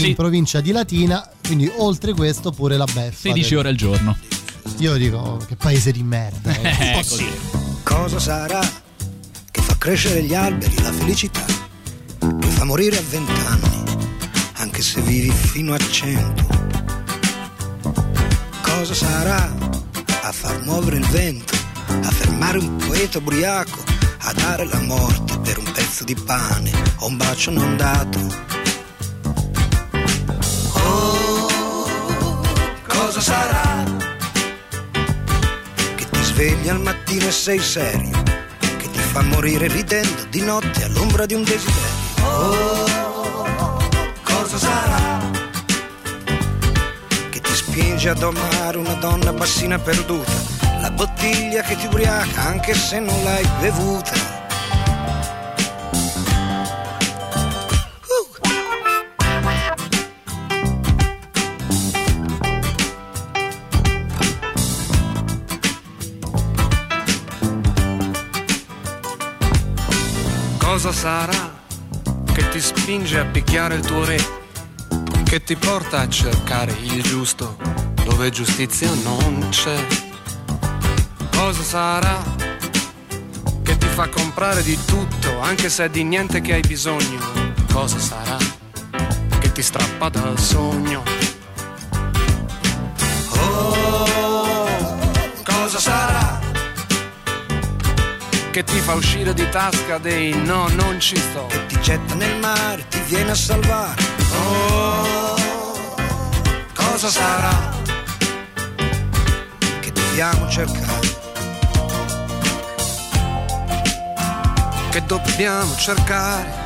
[0.00, 0.14] Sì.
[0.14, 4.16] provincia di Latina quindi oltre questo pure la beffa 16 del- ore al giorno.
[4.78, 6.94] io dico oh, che paese di merda Eh, ragazzi.
[7.08, 7.26] così.
[7.82, 8.60] Cosa sarà
[9.50, 11.44] che fa crescere gli alberi, la felicità,
[12.18, 13.82] che fa morire a vent'anni,
[14.54, 16.46] anche se vivi fino a cento?
[18.62, 19.54] Cosa sarà
[20.22, 21.54] a far muovere il vento,
[21.86, 23.82] a fermare un poeta ubriaco,
[24.18, 28.18] a dare la morte per un pezzo di pane o un bacio non dato?
[33.24, 33.82] Sarà
[35.94, 38.22] che ti svegli al mattino e sei serio,
[38.58, 42.02] che ti fa morire ridendo di notte all'ombra di un desiderio.
[42.22, 43.78] Oh,
[44.22, 45.20] cosa sarà
[47.30, 50.32] che ti spinge ad amare una donna bassina perduta,
[50.80, 54.33] la bottiglia che ti ubriaca anche se non l'hai bevuta.
[70.84, 71.62] Cosa sarà
[72.34, 74.18] che ti spinge a picchiare il tuo re?
[75.24, 77.56] Che ti porta a cercare il giusto
[78.04, 79.82] dove giustizia non c'è?
[81.34, 82.22] Cosa sarà
[83.62, 87.54] che ti fa comprare di tutto anche se è di niente che hai bisogno?
[87.72, 88.36] Cosa sarà
[89.38, 91.23] che ti strappa dal sogno?
[98.54, 101.46] Che ti fa uscire di tasca dei no, non ci sto.
[101.46, 104.00] che ti getta nel mare, ti viene a salvare?
[104.30, 105.84] Oh,
[106.72, 107.72] cosa sarà
[109.80, 111.08] che dobbiamo cercare?
[114.88, 116.63] Che dobbiamo cercare.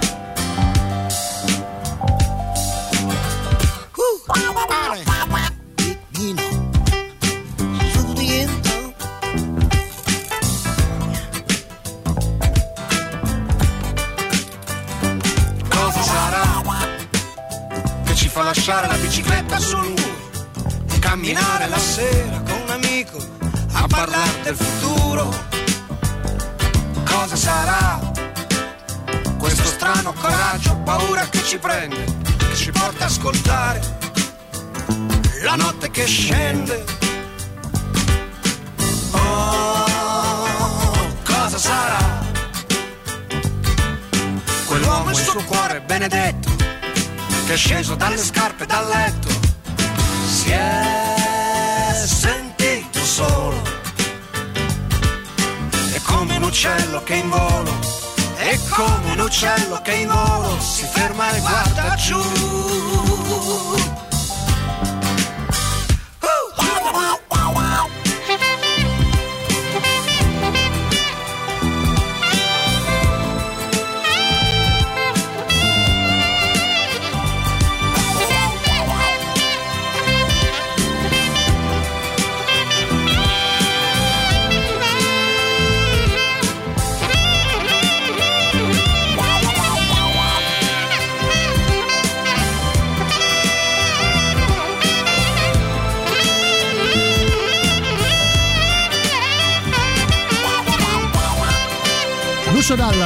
[19.09, 20.17] Bicicletta sul muro
[21.01, 23.17] camminare la sera con un amico
[23.73, 25.33] a parlare del futuro.
[27.05, 27.99] Cosa sarà
[29.39, 32.05] questo strano coraggio, paura che ci prende,
[32.37, 33.81] che ci porta a ascoltare
[35.43, 36.85] la notte che scende.
[39.13, 39.87] Oh,
[41.25, 42.27] cosa sarà?
[44.67, 46.47] Quell'uomo e il suo cuore benedetto
[47.49, 49.28] che è sceso dalle scarpe dal letto
[50.26, 53.62] si è sentito solo.
[55.94, 57.72] È come un uccello che in volo,
[58.36, 62.20] è come un uccello che in volo si ferma e guarda giù.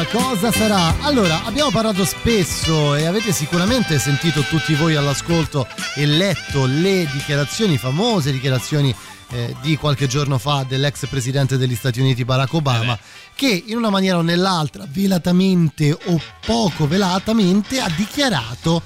[0.06, 0.94] Cosa sarà?
[1.00, 7.76] Allora, abbiamo parlato spesso e avete sicuramente sentito tutti voi all'ascolto e letto le dichiarazioni,
[7.76, 8.94] famose dichiarazioni
[9.30, 12.98] eh, di qualche giorno fa dell'ex presidente degli Stati Uniti Barack Obama,
[13.34, 18.82] che in una maniera o nell'altra, velatamente o poco velatamente, ha dichiarato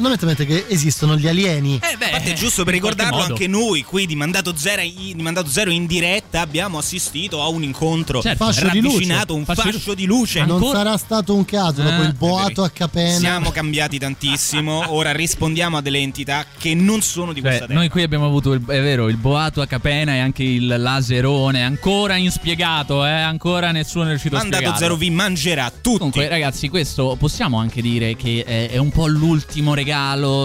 [0.00, 1.76] fondamentalmente che esistono gli alieni.
[1.82, 5.48] Eh beh, Infatti è giusto per ricordarlo anche noi qui di Mandato Zero, di Mandato
[5.48, 8.44] Zero in diretta abbiamo assistito a un incontro Certo.
[8.44, 8.92] Fascio di luce.
[8.94, 10.44] ravvicinato, un Fascio di fascio di luce.
[10.44, 13.18] Non sarà stato un caso dopo Eh, il boato a Capena.
[13.18, 17.78] Siamo cambiati tantissimo, ora rispondiamo a delle entità che non sono di Cioè, questa terra.
[17.78, 21.62] noi qui abbiamo avuto, il, è vero, il boato a Capena e anche il laserone,
[21.62, 23.10] ancora inspiegato, eh?
[23.10, 24.84] ancora nessuno è riuscito a Mandato spiegarlo.
[24.86, 25.98] Zero vi mangerà tutti.
[25.98, 29.88] Comunque, ragazzi, questo possiamo anche dire che è, è un po' l'ultimo regalo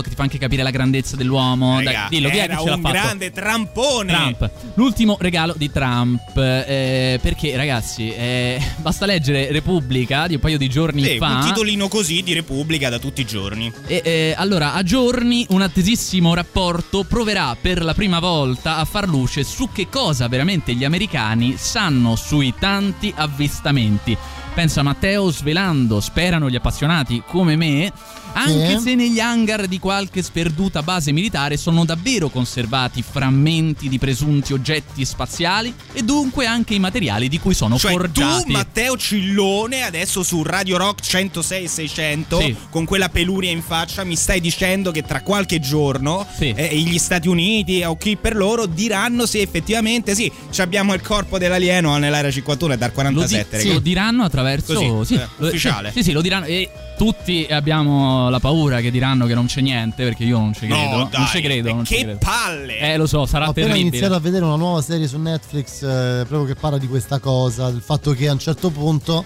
[0.01, 1.77] che ti fa anche capire la grandezza dell'uomo.
[1.77, 4.11] Raga, Dai, dillo, era l'ha un grande trampone.
[4.13, 6.37] Trump, l'ultimo regalo di Trump.
[6.37, 11.27] eh, perché, ragazzi, eh, basta leggere Repubblica di un paio di giorni Sì, fa.
[11.27, 13.71] un titolino così di Repubblica da tutti i giorni.
[13.87, 19.07] E, eh, allora, a giorni un attesissimo rapporto proverà per la prima volta a far
[19.07, 24.17] luce su che cosa veramente gli americani sanno sui tanti avvistamenti.
[24.53, 27.91] Pensa Matteo svelando, sperano gli appassionati come me,
[28.37, 28.83] anche Sì.
[28.83, 35.05] se negli hangar di qualche sperduta base militare sono davvero conservati frammenti di presunti oggetti
[35.05, 38.43] spaziali e dunque anche i materiali di cui sono Cioè forgiati.
[38.45, 42.55] tu, Matteo Cillone, adesso su Radio Rock 106 e 600, Sì.
[42.69, 47.27] con quella peluria in faccia, mi stai dicendo che tra qualche giorno eh, gli Stati
[47.27, 52.31] Uniti o chi per loro diranno se effettivamente sì, ci abbiamo il corpo dell'alieno nell'area
[52.31, 53.59] 51 e dal Lo, di- 47.
[53.59, 55.91] sì, lo diranno attraverso Così, sì, eh, ufficiale.
[55.93, 60.03] Sì, sì, lo diranno e tutti abbiamo la paura che diranno che non c'è niente
[60.03, 60.95] perché io non ci No, credo.
[60.97, 61.73] non dai, ci credo.
[61.73, 62.17] non che credo.
[62.19, 62.77] palle!
[62.79, 63.79] Eh, lo so, sarà Ho terribile.
[63.79, 67.69] iniziato a vedere una nuova serie su Netflix eh, proprio che parla di questa cosa,
[67.69, 69.23] del fatto che a un certo punto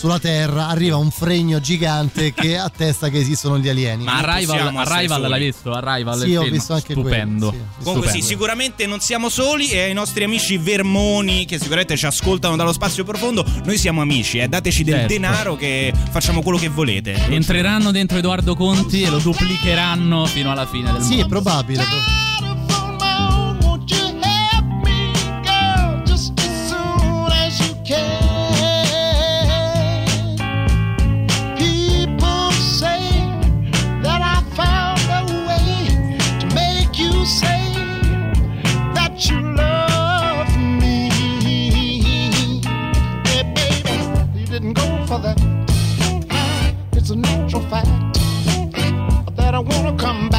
[0.00, 4.04] sulla Terra arriva un fregno gigante che attesta che esistono gli alieni.
[4.04, 5.72] Ma Arrival, Arrival l'hai visto?
[5.72, 6.52] Arrival Sì, ho film.
[6.54, 7.48] visto anche Stupendo.
[7.50, 7.84] quello, sì.
[7.84, 8.26] Comunque sì, Stupendo.
[8.26, 13.04] sicuramente non siamo soli e ai nostri amici vermoni che sicuramente ci ascoltano dallo spazio
[13.04, 15.12] profondo, noi siamo amici, eh, dateci del Certo.
[15.12, 17.12] denaro che facciamo quello che volete.
[17.28, 21.24] Entreranno dentro Edoardo Conti e lo duplicheranno fino alla fine del Sì, mondo.
[21.26, 21.82] è probabile.
[21.82, 22.29] Just
[50.00, 50.29] come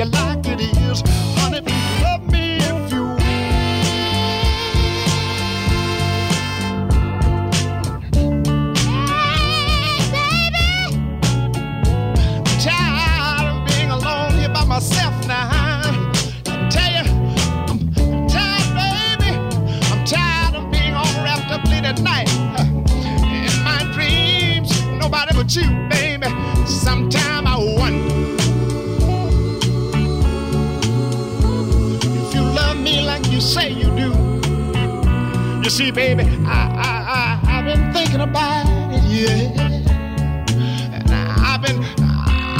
[0.00, 0.39] you like
[35.80, 39.64] see, baby, I, I, I, I've been thinking about it, yeah.
[40.92, 41.82] And I've been,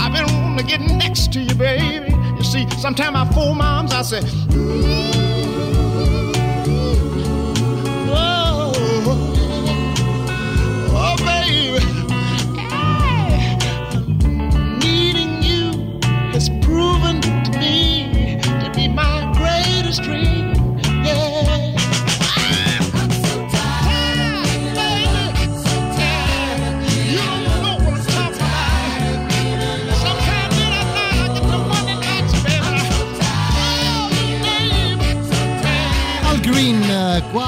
[0.01, 2.15] I've been wanting to get next to you, baby.
[2.39, 5.20] You see, sometimes I fool moms, I say,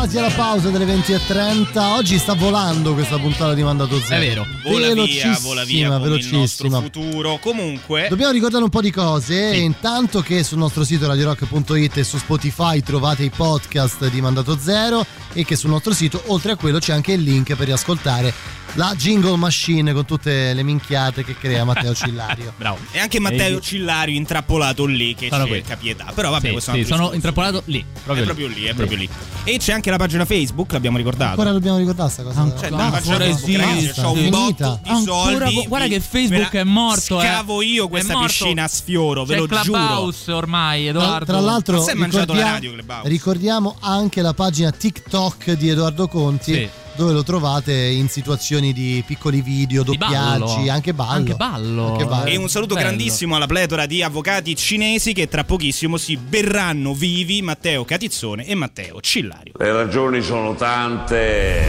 [0.02, 1.78] quasi alla pausa delle 20.30.
[1.78, 4.20] Oggi sta volando questa puntata di Mandato Zero.
[4.20, 4.46] È vero.
[4.64, 6.80] Vola via, vola via Velocissima, con il nostro velocissima.
[6.80, 7.38] futuro.
[7.38, 9.52] Comunque, Dobbiamo ricordare un po' di cose.
[9.52, 14.58] E intanto che sul nostro sito radiorock.it e su Spotify trovate i podcast di Mandato
[14.58, 18.34] Zero e che sul nostro sito, oltre a quello, c'è anche il link per riascoltare
[18.74, 22.54] la jingle machine con tutte le minchiate che crea Matteo Cillario.
[22.58, 22.78] Bravo.
[22.90, 26.10] E anche Matteo Cillario intrappolato lì che Sono cerca pietà.
[26.14, 27.14] Però vabbè, Sì, questo è un sì, altro sono discorso.
[27.14, 27.84] intrappolato lì.
[28.02, 29.08] Proprio è proprio lì, è proprio lì.
[29.44, 31.30] E c'è anche la pagina Facebook, l'abbiamo ricordato.
[31.30, 32.56] Ancora dobbiamo ricordare questa cosa.
[32.58, 35.66] Cioè, Ancora la pagina Facebook, ragazzi, c'ho un botto di Ancora soldi.
[35.68, 37.26] guarda che Facebook è morto, eh.
[37.26, 39.60] Scavo io questa piscina a sfioro, ve C'è lo giuro.
[39.62, 41.24] Clubhouse ormai, Edoardo.
[41.24, 42.72] Tra l'altro, mangiato la radio,
[43.04, 46.52] ricordiamo anche la pagina TikTok di Edoardo Conti.
[46.54, 46.68] Sì.
[46.94, 50.44] Dove lo trovate in situazioni di piccoli video, Di ballo.
[50.46, 51.12] doppiaggi, anche ballo.
[51.12, 51.92] Anche ballo.
[51.92, 52.24] Anche ballo.
[52.26, 52.86] E un saluto Bello.
[52.88, 58.54] grandissimo alla pletora di avvocati cinesi che tra pochissimo si berranno vivi Matteo Catizzone e
[58.54, 59.54] Matteo Cillario.
[59.56, 61.64] Le ragioni sono tante,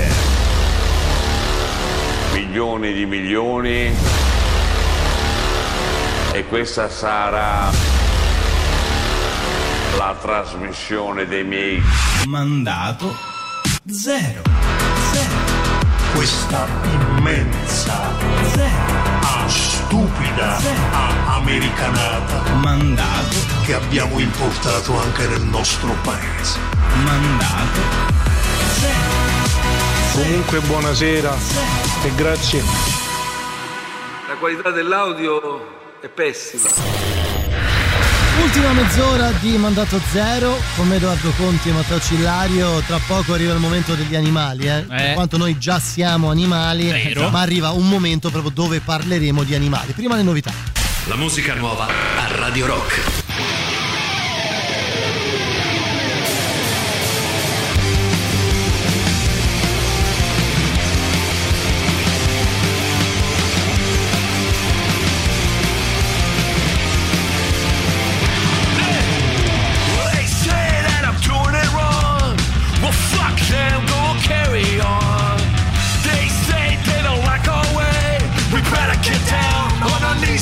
[2.34, 3.92] milioni di milioni,
[6.34, 7.72] e questa sarà
[9.98, 11.82] la trasmissione dei miei
[12.28, 13.16] Mandato
[13.90, 14.83] zero.
[16.14, 18.12] Questa immensa,
[19.22, 20.58] ah, stupida,
[20.92, 23.36] ah, americanata Mandato,
[23.66, 26.60] che abbiamo importato anche nel nostro paese.
[27.04, 27.82] mandato.
[30.14, 31.36] Comunque buonasera
[32.04, 32.64] e grazie.
[34.28, 37.43] La qualità dell'audio è pessima.
[38.44, 42.82] Ultima mezz'ora di Mandato Zero con me Edoardo Conti e Matteo Cillario.
[42.82, 44.82] Tra poco arriva il momento degli animali, eh.
[44.82, 47.30] Per quanto noi già siamo animali, Vero.
[47.30, 49.94] ma arriva un momento proprio dove parleremo di animali.
[49.94, 50.52] Prima le novità.
[51.06, 53.23] La musica nuova a Radio Rock.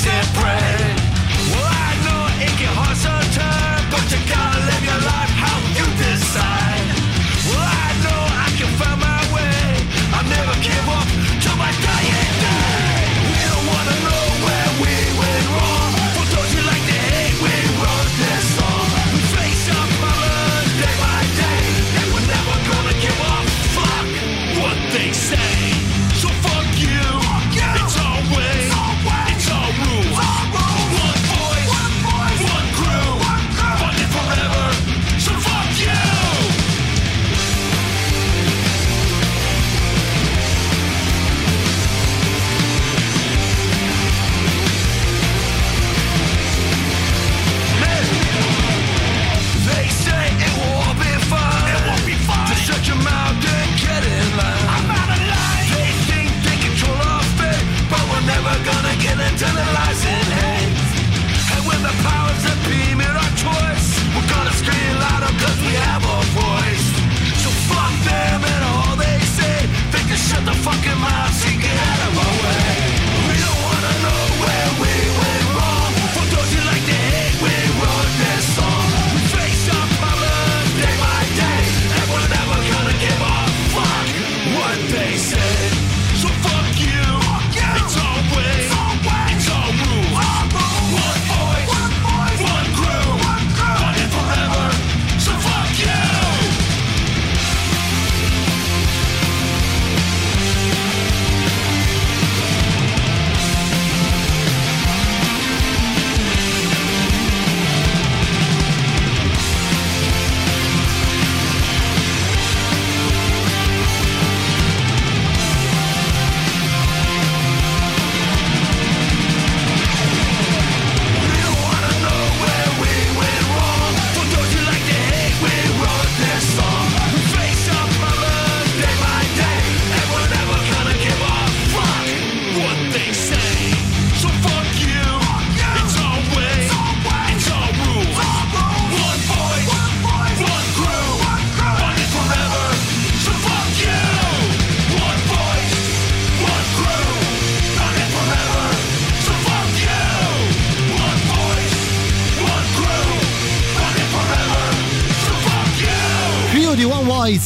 [0.06, 0.81] And pray.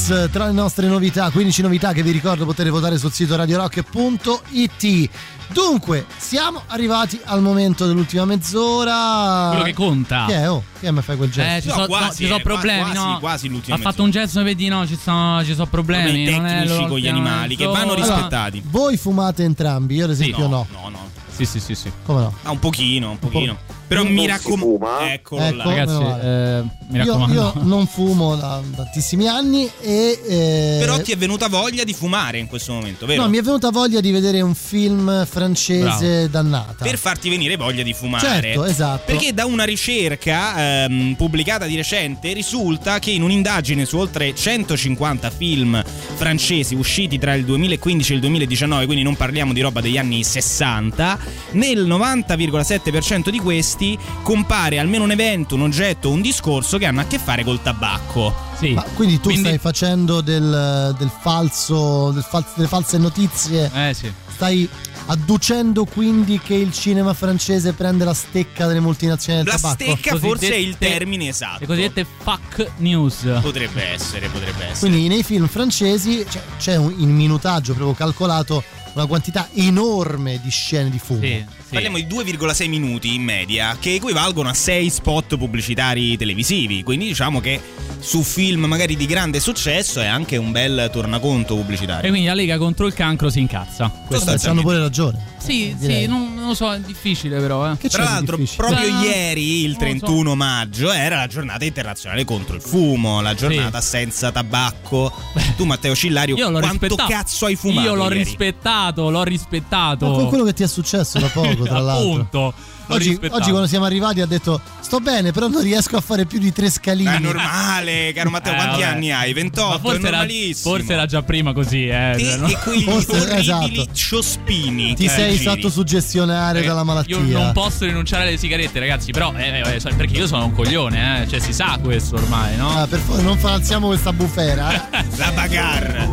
[0.06, 5.10] Tra le nostre novità, 15 novità che vi ricordo potete votare sul sito radiorock.it.
[5.48, 9.48] Dunque, siamo arrivati al momento dell'ultima mezz'ora.
[9.48, 10.26] Quello che conta.
[10.28, 10.48] Che è?
[10.48, 11.56] Oh, che mi fai quel gesto?
[11.56, 13.18] Eh, ci sono quasi, ci sono eh, problemi, quasi, no?
[13.18, 16.04] quasi l'ultima Ha fatto un gesto vedi, no, ci sono, ci sono problemi.
[16.04, 18.14] Problemi non è tecnici con gli animali, che vanno mezz'ora.
[18.14, 18.62] rispettati.
[18.64, 20.66] Voi fumate entrambi, io ad esempio no.
[20.70, 21.05] No, no.
[21.36, 21.92] Sì, sì, sì, sì.
[22.04, 22.34] Come no?
[22.42, 23.56] Ah, un pochino, un pochino.
[23.86, 24.98] Però Non mi raccomando.
[25.04, 25.64] Eccolo Ecco, là.
[25.64, 27.34] Ragazzi, eh, mi Io, raccomando.
[27.34, 30.20] io non fumo da tantissimi anni e...
[30.26, 33.22] eh, Però ti è venuta voglia di fumare in questo momento, vero?
[33.22, 36.82] No, mi è venuta voglia di vedere un film francese dannata.
[36.84, 38.26] per farti venire voglia di fumare.
[38.26, 39.02] Certo, esatto.
[39.06, 45.30] Perché da una ricerca ehm, pubblicata di recente risulta che in un'indagine su oltre 150
[45.30, 45.80] film
[46.16, 50.24] francesi usciti tra il 2015 e il 2019, quindi non parliamo di roba degli anni
[50.24, 51.18] 60,
[51.52, 57.04] nel 90,7% di questi compare almeno un evento, un oggetto, un discorso che hanno a
[57.04, 58.34] che fare col tabacco.
[58.58, 58.72] Sì.
[58.72, 63.70] Ma quindi tu Quindi- stai facendo del, del falso, del fal- delle false notizie?
[63.74, 64.10] Eh sì.
[64.34, 64.68] Stai
[65.08, 69.84] adducendo quindi che il cinema francese prende la stecca delle multinazionali del La tabacco?
[69.96, 71.58] stecca forse è il termine esatto.
[71.60, 73.38] Le cosiddette fuck news.
[73.40, 74.90] Potrebbe essere, potrebbe essere.
[74.90, 78.62] Quindi nei film francesi c'è, c'è un, in minutaggio proprio calcolato
[78.96, 81.20] una quantità enorme di scene di fumo.
[81.68, 86.82] Parliamo di 2,6 minuti in media, che equivalgono a 6 spot pubblicitari televisivi.
[86.82, 87.60] Quindi diciamo che
[87.98, 92.08] su film magari di grande successo è anche un bel tornaconto E pubblicitario.
[92.10, 93.90] quindi la Lega contro il cancro si incazza.
[94.08, 95.34] Vabbè, hanno pure ragione.
[95.38, 96.02] Sì, direi.
[96.02, 97.70] sì, non, non lo so, è difficile però.
[97.72, 97.76] Eh.
[97.88, 100.06] Tra l'altro, proprio Eh, ieri, il non lo so.
[100.06, 105.12] 31 maggio, era la giornata internazionale contro il fumo, la giornata senza tabacco.
[105.56, 107.06] Tu, Matteo Cillario, quanto rispettato.
[107.08, 107.86] cazzo hai fumato?
[107.88, 108.18] Io l'ho ieri?
[108.18, 110.08] rispettato, l'ho rispettato.
[110.08, 112.54] Ma con quello che ti è successo da poco, tra l'altro.
[112.88, 116.38] Oggi, oggi quando siamo arrivati ha detto sto bene, però non riesco a fare più
[116.38, 117.16] di tre scalini.
[117.16, 118.92] È normale, caro Matteo, Eh, quanti vabbè.
[118.92, 119.32] anni hai?
[119.32, 122.14] 28, Ma forse è era, forse era già prima così, eh.
[122.16, 122.46] Te no?
[122.46, 123.86] e quegli Forse- orribili esatto.
[123.92, 124.94] ciospini.
[124.94, 125.42] Ti sei giri.
[125.44, 127.16] fatto suggestionare dalla malattia.
[127.18, 129.10] Io non posso rinunciare alle sigarette, ragazzi.
[129.10, 131.28] Però, eh, eh, so- perché io sono un coglione, eh.
[131.28, 132.70] Cioè, si sa questo ormai, no?
[132.70, 134.90] Ah, per favore, non falsiamo questa bufera.
[134.92, 135.04] eh.
[135.18, 136.08] La bagarre.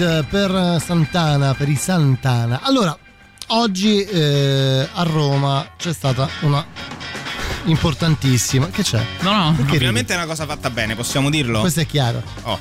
[0.00, 2.60] Eh, per Santana, per i Santana.
[2.62, 2.96] Allora,
[3.48, 6.64] oggi eh, a Roma c'è stata una
[7.64, 8.68] importantissima.
[8.68, 9.04] Che c'è?
[9.20, 9.78] No, no, Perché ridi?
[9.78, 11.60] Finalmente è una cosa fatta bene, possiamo dirlo?
[11.60, 12.22] Questo è chiaro.
[12.42, 12.58] Oh.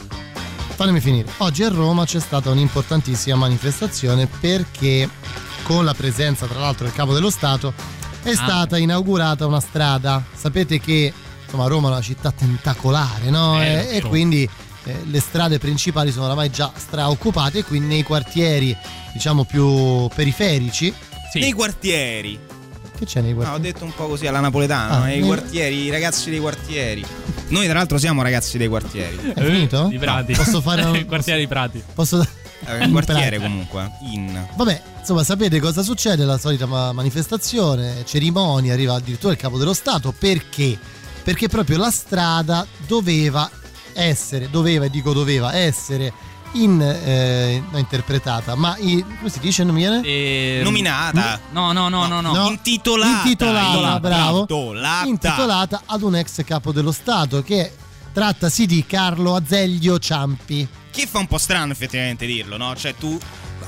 [0.75, 1.27] Fammi finire.
[1.37, 5.09] Oggi a Roma c'è stata un'importantissima manifestazione perché
[5.63, 7.73] con la presenza tra l'altro del capo dello Stato
[8.23, 8.35] è Ah.
[8.35, 10.23] stata inaugurata una strada.
[10.35, 11.11] Sapete che
[11.43, 13.61] insomma Roma è una città tentacolare, no?
[13.61, 14.47] Eh, E- e quindi
[14.87, 18.75] eh, le strade principali sono oramai già straoccupate e quindi nei quartieri
[19.13, 20.93] diciamo più periferici
[21.33, 22.39] Nei quartieri.
[22.97, 23.71] che c'è nei No, ho quartieri?
[23.73, 27.05] detto un po' così alla napoletana, Ah, nei nei- quartieri, i ragazzi dei quartieri.
[27.49, 29.33] Noi tra l'altro siamo ragazzi dei quartieri.
[29.35, 29.87] È finito?
[29.87, 30.33] Di Prati.
[30.33, 31.83] Posso fare un- Il quartiere di Prati.
[31.93, 32.25] Posso
[32.65, 34.47] Eh, un quartiere comunque, in.
[34.55, 36.25] Vabbè, insomma, sapete cosa succede?
[36.25, 40.11] La solita ma- manifestazione, cerimonia, arriva addirittura il capo dello Stato.
[40.17, 40.77] Perché?
[41.23, 43.49] Perché proprio la strada doveva
[43.97, 46.11] essere, doveva e dico doveva essere
[46.53, 49.63] in, eh, no, interpretata, ma i- come si dice?
[49.63, 50.01] Non mi viene?
[50.05, 51.39] Eh, Nominata.
[51.51, 52.33] No, no, no, no, no.
[52.33, 52.47] No.
[52.47, 53.21] Intitolata.
[53.27, 54.39] Intitolata, bravo.
[54.41, 55.05] Intitolata.
[55.07, 57.71] Intitolata ad un ex capo dello Stato che
[58.13, 60.67] trattasi di Carlo Azeglio Ciampi.
[60.89, 62.75] Che fa un po' strano effettivamente dirlo, no?
[62.75, 63.19] Cioè tu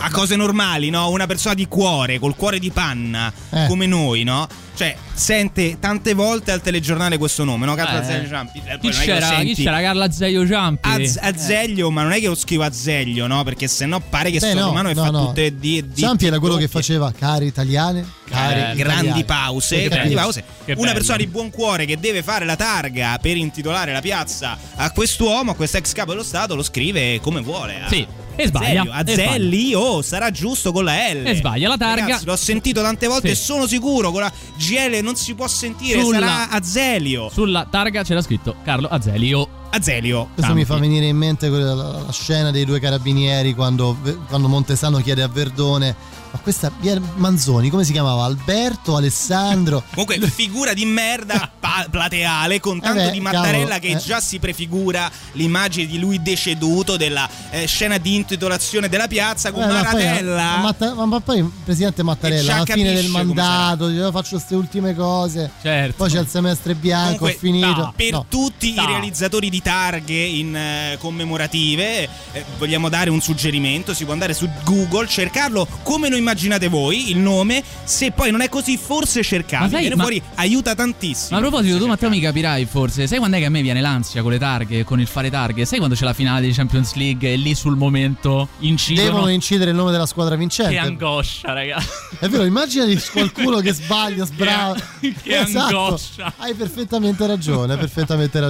[0.02, 1.10] a cose normali, no?
[1.10, 3.66] Una persona di cuore, col cuore di panna, Eh.
[3.68, 4.48] come noi, no?
[4.76, 7.76] Cioè, sente tante volte al telegiornale questo nome, no?
[7.76, 8.02] Carlo Eh.
[8.02, 8.62] Azeglio Ciampi.
[8.64, 9.28] Eh, Chi che c'era?
[9.40, 9.82] Chi c'era?
[9.82, 10.88] Carla Zeio Ciampi.
[10.88, 13.44] Az- Azeglio, ma non è che lo scrivo Azeglio, no?
[13.44, 15.26] Perché sennò pare che Beh, sto no, romano e no, fa no.
[15.28, 16.80] tutte di, di Ciampi era quello che doppie.
[16.82, 18.78] faceva cari italiane, cari Eh, italiani.
[18.78, 20.22] grandi pause, Che grandi bello.
[20.22, 20.44] pause.
[20.64, 20.94] Che Una bello.
[20.94, 25.52] persona di buon cuore che deve fare la targa per intitolare la piazza a quest'uomo,
[25.52, 27.82] a questo ex capo dello Stato, lo scrive come vuole.
[27.84, 28.08] a- Sì,
[28.44, 31.26] e sbaglia, e Azelli, oh, sarà giusto con la L.
[31.28, 32.02] E sbaglia la targa.
[32.02, 33.34] Ragazzi, l'ho sentito tante volte Sì.
[33.34, 37.30] e sono sicuro con la GL non si può sentire, Sulla- sarà Azelio.
[37.30, 39.48] Sulla targa c'era scritto Carlo Azelio.
[39.72, 40.30] Azelio.
[40.34, 43.98] Questo mi fa venire in mente quella- la, la scena dei due carabinieri quando,
[44.28, 45.96] quando Montesano chiede a Verdone
[46.32, 48.24] ma questa Pier Manzoni come si chiamava?
[48.24, 53.80] Alberto, Alessandro Comunque, figura di merda pa- plateale con tanto Eh beh, di Mattarella cavolo,
[53.80, 53.98] che eh.
[53.98, 59.64] già si prefigura l'immagine di lui deceduto della eh, scena di intitolazione della piazza con
[59.64, 60.44] Eh, ma poi, Maratella.
[60.44, 64.56] ma, Matta- ma- ma poi il presidente Mattarella alla fine del mandato io faccio queste
[64.56, 65.96] ultime cose Certo.
[65.98, 68.26] poi c'è il semestre bianco Comunque, ho finito no, per No.
[68.30, 68.84] tutti No.
[68.84, 74.34] i realizzatori di targhe in eh, commemorative eh, vogliamo dare un suggerimento si può andare
[74.34, 79.20] su Google cercarlo come lo immaginate voi il nome se poi non è così forse
[79.20, 82.66] Ma cercate sai- viene ma- fuori aiuta tantissimo Ma a proposito, tu Matteo mi capirai
[82.66, 83.08] forse.
[83.08, 85.66] Sai quando è che a me viene l'ansia con le targhe, con il fare targhe?
[85.66, 89.06] Sai quando c'è la finale di Champions League e lì sul momento incidono?
[89.08, 91.88] devono incidere il nome della squadra vincente Che angoscia, ragazzi.
[92.20, 94.76] è vero immaginati qualcuno che sbaglia sbrava
[95.24, 96.34] Che angoscia.
[96.38, 98.49] hai perfettamente ragione hai perfettamente ragione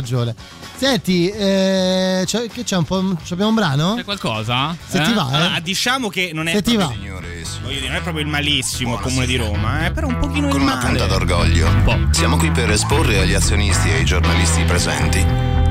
[0.76, 3.96] senti eh, c'è, che c'è un po' c'è abbiamo un brano?
[3.96, 4.76] C'è qualcosa?
[4.88, 5.36] Se ti va, eh?
[5.36, 7.20] Allora, diciamo che non è Se ti proprio, va.
[7.62, 10.48] voglio dire, non è proprio il malissimo il comune di Roma eh, però un pochino
[10.48, 11.70] il Con una male punta d'orgoglio,
[12.12, 15.20] siamo qui per esporre agli azionisti e ai giornalisti presenti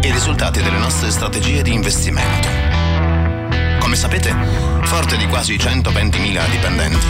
[0.00, 2.57] i risultati delle nostre strategie di investimento.
[3.88, 4.36] Come sapete,
[4.82, 7.06] forte di quasi 120.000 dipendenti,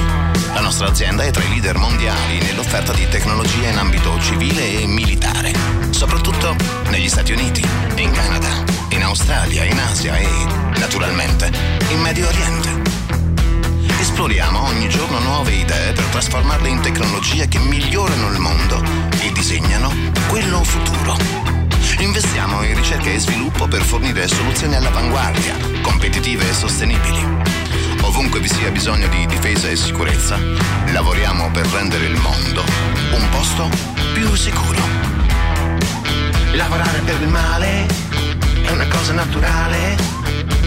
[0.55, 4.87] la nostra azienda è tra i leader mondiali nell'offerta di tecnologia in ambito civile e
[4.87, 5.53] militare,
[5.91, 6.55] soprattutto
[6.91, 10.29] negli Stati Uniti, in Canada, in Australia, in Asia e,
[10.79, 11.51] naturalmente,
[11.91, 12.71] in Medio Oriente.
[13.99, 18.81] Esploriamo ogni giorno nuove idee per trasformarle in tecnologie che migliorano il mondo
[19.21, 19.93] e disegnano
[20.29, 21.58] quello futuro.
[22.01, 27.19] Investiamo in ricerca e sviluppo per fornire soluzioni all'avanguardia, competitive e sostenibili.
[28.03, 30.39] Ovunque vi sia bisogno di difesa e sicurezza,
[30.93, 32.63] lavoriamo per rendere il mondo
[33.13, 33.69] un posto
[34.13, 34.81] più sicuro.
[36.53, 37.87] Lavorare per il male
[38.63, 39.97] è una cosa naturale,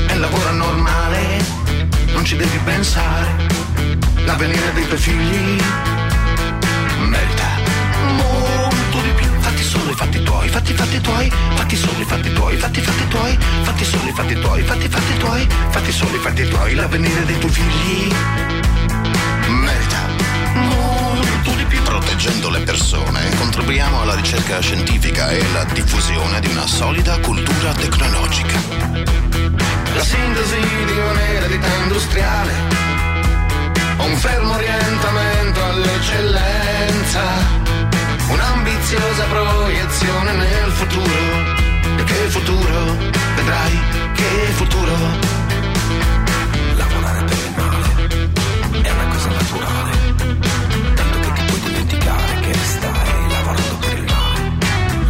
[0.08, 1.44] è un lavoro normale,
[2.12, 3.48] non ci devi pensare.
[4.26, 5.91] L'avvenire dei tuoi figli
[10.02, 14.10] Fatti tuoi, fatti fatti tuoi, fatti solo i fatti tuoi, fatti fatti tuoi, fatti solo
[14.10, 16.74] i fatti tuoi, fatti fatti tuoi, fatti solo i fatti tuoi.
[16.74, 18.12] L'avvenire dei tuoi figli
[19.48, 20.00] merita
[20.56, 21.80] molto di più.
[21.84, 28.60] Proteggendo le persone, contribuiamo alla ricerca scientifica e alla diffusione di una solida cultura tecnologica.
[29.94, 32.54] La sintesi di un'eredità industriale,
[33.98, 37.61] un fermo orientamento all'eccellenza,
[38.30, 41.60] un'ambiziosa proiezione nel futuro.
[41.98, 42.96] E che futuro
[43.36, 43.80] vedrai,
[44.14, 44.96] che futuro.
[46.76, 48.30] Lavorare per il male
[48.82, 49.92] è una cosa naturale,
[50.96, 54.40] tanto che ti puoi dimenticare che stai lavorando per il male.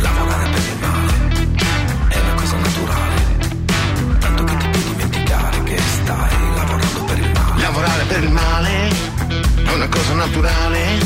[0.01, 1.13] Lavorare per il male
[2.09, 3.19] è una cosa naturale,
[4.19, 7.61] tanto che ti puoi dimenticare che stai lavorando per il male.
[7.61, 8.89] Lavorare per il male
[9.63, 10.99] è una cosa naturale,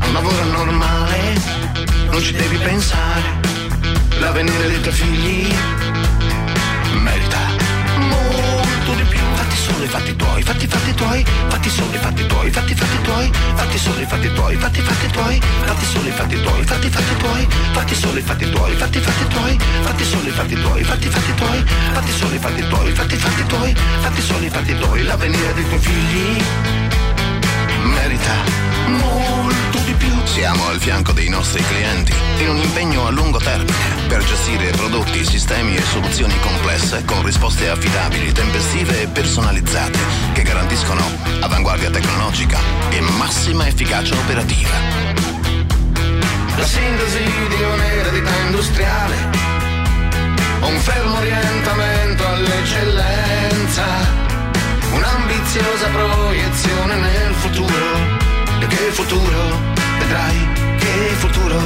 [0.00, 1.25] un lavoro normale
[2.16, 3.40] pensare.
[4.20, 5.54] L'avvenire dei tuoi figli
[7.02, 7.38] merita
[7.98, 9.18] molto di più.
[9.34, 13.02] Fatti solo i fatti tuoi, fatti fatti tuoi, fatti solo i fatti tuoi, fatti fatti
[13.02, 16.88] tuoi, fatti solo i fatti tuoi, fatti fatti tuoi, fatti solo i fatti tuoi, fatti
[16.88, 20.84] fatti tuoi, fatti solo i fatti tuoi, fatti fatti tuoi, fatti solo i fatti tuoi,
[20.84, 24.78] fatti fatti tuoi, fatti solo i fatti tuoi, fatti fatti tuoi, fatti solo i fatti
[24.78, 26.42] tuoi, l'avvenire dei tuoi figli
[27.82, 28.34] merita
[28.86, 29.35] molto.
[30.36, 33.72] Siamo al fianco dei nostri clienti in un impegno a lungo termine
[34.06, 39.98] per gestire prodotti, sistemi e soluzioni complesse con risposte affidabili, tempestive e personalizzate
[40.34, 41.02] che garantiscono
[41.40, 42.58] avanguardia tecnologica
[42.90, 44.68] e massima efficacia operativa.
[46.54, 49.16] La sintesi di un'eredità industriale,
[50.60, 53.84] un fermo orientamento all'eccellenza,
[54.92, 58.24] un'ambiziosa proiezione nel futuro.
[58.58, 59.75] E che futuro,
[60.06, 61.58] vedrai che futuro.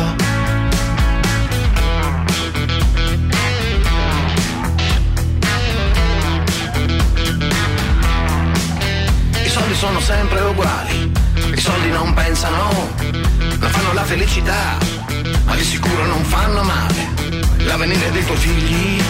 [9.45, 11.13] I soldi sono sempre uguali,
[11.55, 12.71] i soldi non pensano,
[13.59, 14.79] non fanno la felicità,
[15.45, 17.09] ma di sicuro non fanno male.
[17.59, 19.03] L'avvenire dei tuoi figli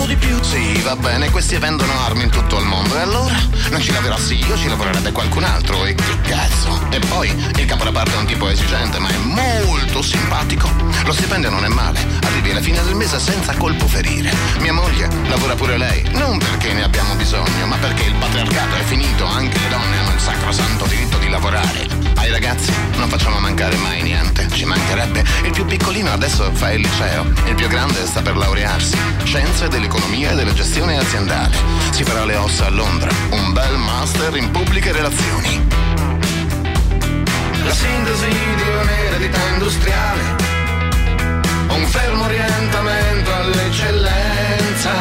[0.00, 0.42] molto di più.
[0.42, 3.36] Sì, va bene, questi vendono armi in tutto il mondo e allora
[3.70, 6.80] non ci lavorassi io, ci lavorerebbe qualcun altro e che cazzo.
[6.90, 10.70] E poi il capo da parte è un tipo esigente, ma è molto simpatico.
[11.04, 14.32] Lo stipendio non è male, arrivi alla fine del mese senza colpo ferire.
[14.60, 18.84] Mia moglie lavora pure lei, non perché ne abbiamo bisogno, ma perché il patriarcato è
[18.84, 21.89] finito, anche le donne hanno il sacrosanto diritto di lavorare.
[22.20, 25.24] Ai ragazzi non facciamo mancare mai niente, ci mancherebbe.
[25.42, 28.94] Il più piccolino adesso fa il liceo, il più grande sta per laurearsi.
[29.24, 31.56] Scienze dell'economia e della gestione aziendale.
[31.92, 35.66] Si farà le ossa a Londra, un bel master in pubbliche relazioni.
[37.64, 40.20] La sintesi di un'eredità industriale,
[41.70, 44.92] un fermo orientamento all'eccellenza,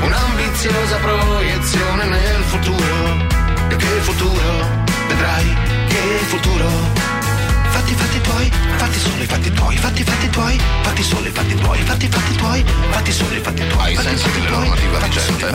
[0.00, 3.26] un'ambiziosa proiezione nel futuro.
[3.70, 6.68] E che futuro, vedrai che futuro.
[7.70, 11.54] Fatti fatti tuoi, fatti solo i fatti tuoi, fatti fatti tuoi, fatti solo i fatti
[11.54, 13.84] tuoi, fatti fatti tuoi, fatti solo i fatti tuoi.
[13.84, 15.54] Ai sensi della normativa vigente,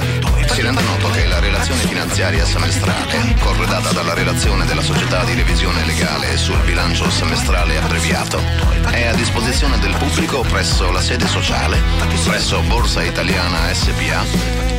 [0.53, 5.85] si rende noto che la relazione finanziaria semestrale, corredata dalla relazione della società di revisione
[5.85, 8.41] legale sul bilancio semestrale abbreviato,
[8.89, 11.79] è a disposizione del pubblico presso la sede sociale,
[12.25, 14.25] presso Borsa Italiana SPA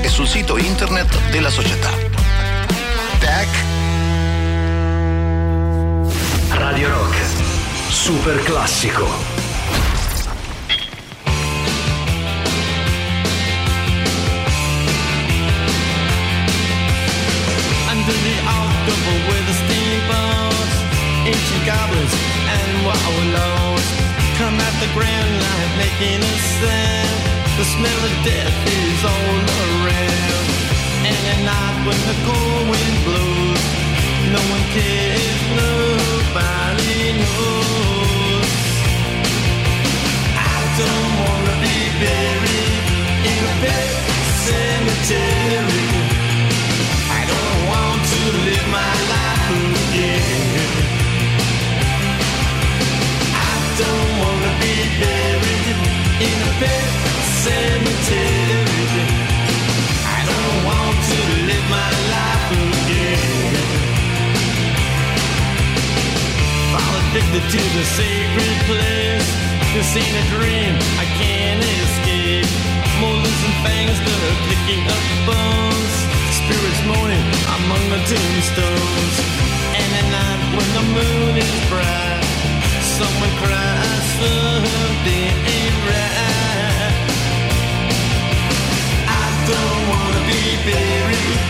[0.02, 2.18] e sul sito internet della società.
[6.70, 7.14] Radio Rock.
[7.88, 9.08] Super classico.
[17.88, 20.74] Under the October with the steamboats,
[21.24, 22.14] ancient goblins
[22.52, 23.86] and wallows
[24.36, 27.16] come at the grand line making a sound.
[27.56, 30.46] The smell of death is all around.
[31.08, 33.77] And at night when the cold wind blows,
[34.32, 38.50] no one cares, nobody knows.
[40.36, 42.84] I don't wanna be buried
[43.32, 43.90] in a pet
[44.46, 45.88] cemetery.
[47.18, 50.72] I don't want to live my life again.
[53.32, 55.78] I don't wanna be buried
[56.28, 56.90] in a pet
[57.44, 58.47] cemetery.
[67.28, 69.28] Addicted to the sacred place.
[69.76, 72.48] This ain't a dream, I can't escape.
[73.04, 75.92] Molars and fangs that are picking up bones.
[76.40, 79.16] Spirits moaning among the tombstones.
[79.76, 82.24] And at night when the moon is bright,
[82.96, 86.96] someone cries something ain't right.
[89.04, 91.40] I don't wanna be buried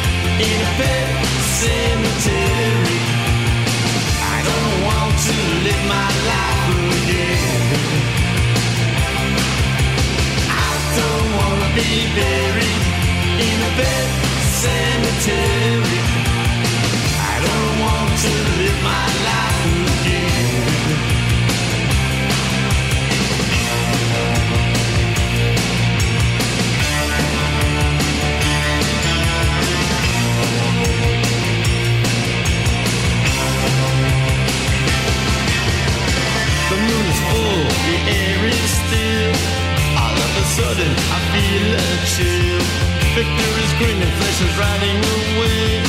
[0.42, 1.06] in a pet
[1.54, 3.17] cemetery.
[14.62, 16.00] Cemetery.
[17.30, 19.87] I don't want to live my life
[38.46, 39.34] is still.
[39.98, 42.62] All of a sudden, I feel a chill.
[43.18, 45.82] Victor is grinning, flesh is riding away.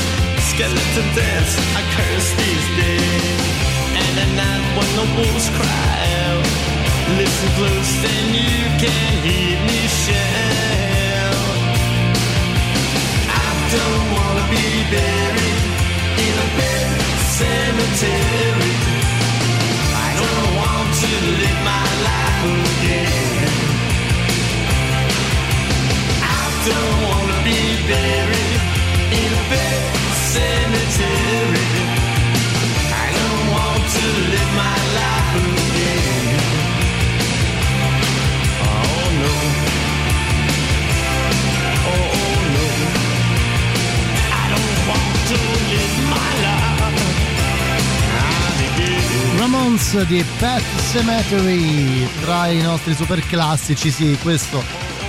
[0.49, 3.41] Skeleton dance, I curse these days.
[4.01, 5.95] And and night when the wolves cry
[6.25, 6.45] out.
[7.19, 11.59] Listen close, then you can hear me shout.
[13.29, 15.63] I don't wanna be buried
[16.25, 16.99] in a bed
[17.37, 18.98] cemetery.
[20.19, 21.07] I don't want to
[45.79, 46.58] live my life
[49.51, 54.63] Ramones di Pet Cemetery tra i nostri super classici, sì, questo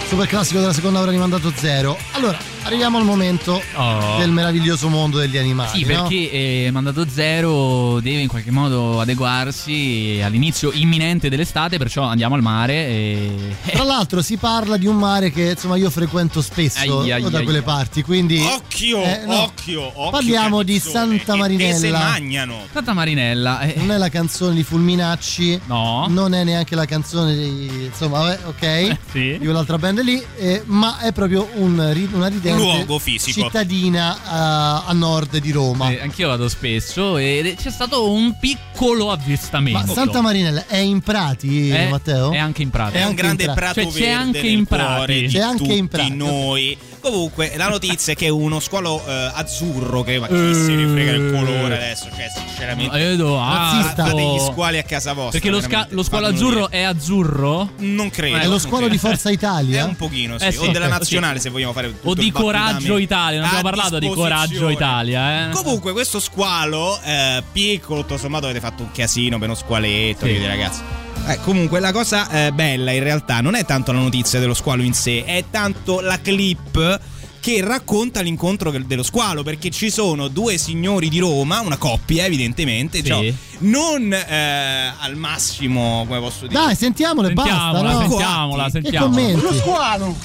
[0.07, 1.99] super classico della seconda ora di mandato zero.
[2.13, 2.39] Allora,
[2.71, 4.17] arriviamo al momento Oh.
[4.19, 5.71] del meraviglioso mondo degli animali.
[5.71, 6.03] Sì, no?
[6.03, 12.43] perché eh, Mandato Zero deve in qualche modo adeguarsi all'inizio imminente dell'estate, perciò andiamo al
[12.43, 13.57] mare e...
[13.73, 17.43] Tra l'altro si parla di un mare che insomma io frequento spesso Ai, ai, da
[17.43, 17.65] quelle ai.
[17.65, 19.43] parti, quindi Occhio, Eh, no.
[19.45, 20.11] occhio, occhio.
[20.11, 21.79] Parliamo di Santa che Marinella.
[21.79, 22.59] se magnano.
[22.73, 23.61] Santa Marinella.
[23.63, 28.19] eh, non è la canzone di Fulminacci, no, non è neanche la canzone di insomma,
[28.21, 29.37] vabbè, ok, sì.
[29.39, 31.79] di un'altra band lì, eh, ma è proprio un
[32.13, 33.43] una ridente luogo fisico.
[33.43, 35.91] cittadina a, a nord di Roma.
[35.91, 39.87] eh, anch'io vado spesso e c'è stato un piccolo avvistamento.
[39.87, 42.33] Ma Santa Marinella è in Prati, È- Matteo?
[42.33, 42.97] È anche in Prati.
[42.97, 45.21] È un anche grande prato Cioè, c'è verde anche nel in Prati.
[45.21, 46.79] di C'è anche tutti in Prati, noi.
[47.01, 51.11] Comunque, la notizia è che uno squalo eh, azzurro, che ma chi se ne frega
[51.13, 54.05] il colore adesso, cioè sinceramente Edo, Razzista.
[54.07, 55.31] fate gli ah, squali a casa vostra.
[55.41, 56.81] Perché lo, sca- lo squalo azzurro dire.
[56.81, 57.71] è azzurro?
[57.79, 58.37] Non credo.
[58.37, 59.81] È lo squalo di Forza Italia?
[59.81, 60.45] È un pochino, sì.
[60.47, 60.59] Eh, sì.
[60.59, 60.91] O della Sì.
[60.91, 62.99] nazionale, se vogliamo fare tutto O il di Coraggio.
[62.99, 63.39] Italia?
[63.41, 64.09] Non abbiamo parlato di.
[64.09, 65.51] Coraggio Italia, eh?
[65.53, 70.33] Comunque, questo squalo, eh, piccolo, tutto sommato, avete fatto un casino per uno squaletto, Sì.
[70.33, 70.81] vedi, ragazzi.
[71.27, 74.83] Eh, comunque, la cosa eh, bella in realtà non è tanto la notizia dello squalo
[74.83, 77.01] in sé, è tanto la clip
[77.41, 82.25] che racconta l'incontro del- dello squalo perché ci sono due signori di Roma, una coppia
[82.25, 83.05] evidentemente, Sì.
[83.05, 87.99] cioè, non eh, al massimo, come posso dire, Dai, sentiamole, basta, Sentiamola, no?
[88.09, 89.11] sentiamola, Che sentiamola.
[89.15, 89.57] commenti?
[89.59, 90.17] squalo!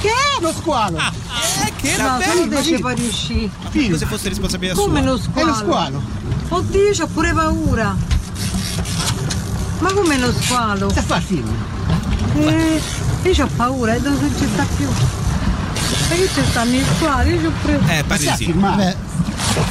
[0.00, 0.96] Che è lo squalo?
[0.98, 3.50] eh, che no, bello, ci puoi riuscire.
[3.70, 5.10] come se fosse responsabilità Come sua.
[5.10, 5.40] lo squalo?
[5.40, 6.02] È lo squalo.
[6.48, 7.96] Oddio, c'ho pure paura.
[9.82, 10.88] Ma come lo squalo?
[10.90, 11.52] Sta fa film.
[12.36, 12.80] Eh,
[13.22, 14.88] io ho paura, e dove non ci sta più.
[14.88, 17.32] E che ci stanno i squali?
[17.32, 17.84] Io ci ho preso.
[17.88, 18.30] Eh, pare di sì.
[18.30, 18.96] Sta filmato.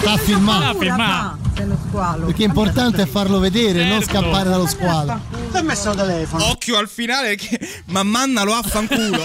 [0.02, 1.41] Sta filmato.
[1.53, 2.26] È lo squalo.
[2.28, 4.19] Perché è importante farlo vedere, non Certo.
[4.19, 5.19] scappare dallo squalo.
[5.52, 6.45] Ti ha messo il telefono.
[6.45, 9.22] Occhio al finale che ma mannalo a fanculo.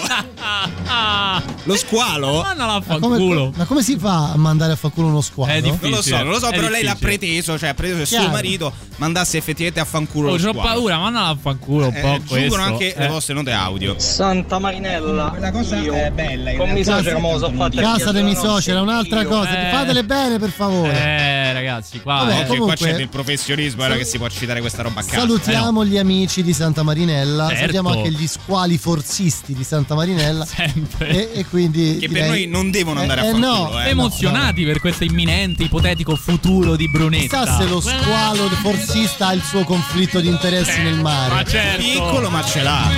[1.63, 2.41] Lo squalo?
[2.41, 3.53] Mandala a Ma come, fanculo.
[3.55, 5.51] ma come si fa a mandare a fanculo uno squalo?
[5.51, 7.17] È Non lo so, non lo so, È però lei l'ha difficile.
[7.17, 10.61] preteso, cioè ha preteso che suo marito mandasse effettivamente a fanculo Oh, lo c'ho squalo.
[10.69, 12.61] paura, mandala a fanculo un Eh, po' giungono questo.
[12.61, 13.07] anche le Eh.
[13.07, 13.95] vostre note audio.
[13.99, 15.35] Santa Marinella.
[15.39, 16.91] La cosa io è bella in con mi realtà.
[16.93, 19.27] suocera me lo so fatta Casa dei miei suoceri è un'altra io.
[19.29, 19.67] cosa.
[19.67, 19.71] Eh.
[19.71, 20.93] Fatele bene, per favore.
[20.93, 22.16] Eh, ragazzi, qua.
[22.25, 25.03] Vabbè, Oggi qua comunque- c'è del professionismo, era che si può citare questa roba a
[25.03, 25.19] casa.
[25.19, 27.59] Salutiamo gli amici di Santa Marinella, Certo.
[27.59, 30.45] salutiamo anche gli squali forzisti di Santa Marinella.
[30.45, 31.31] Sempre.
[31.33, 31.97] E, e quindi.
[31.99, 33.81] Che per direi- noi non devono andare Eh, a eh, fanculo, no.
[33.83, 33.89] eh.
[33.89, 37.41] Emozionati per questo imminente ipotetico futuro di Brunetta.
[37.43, 41.33] Chissà se lo squalo forzista ha il suo conflitto di interessi nel mare.
[41.33, 41.81] Ma certo.
[41.81, 42.89] Piccolo ma ce l'ha.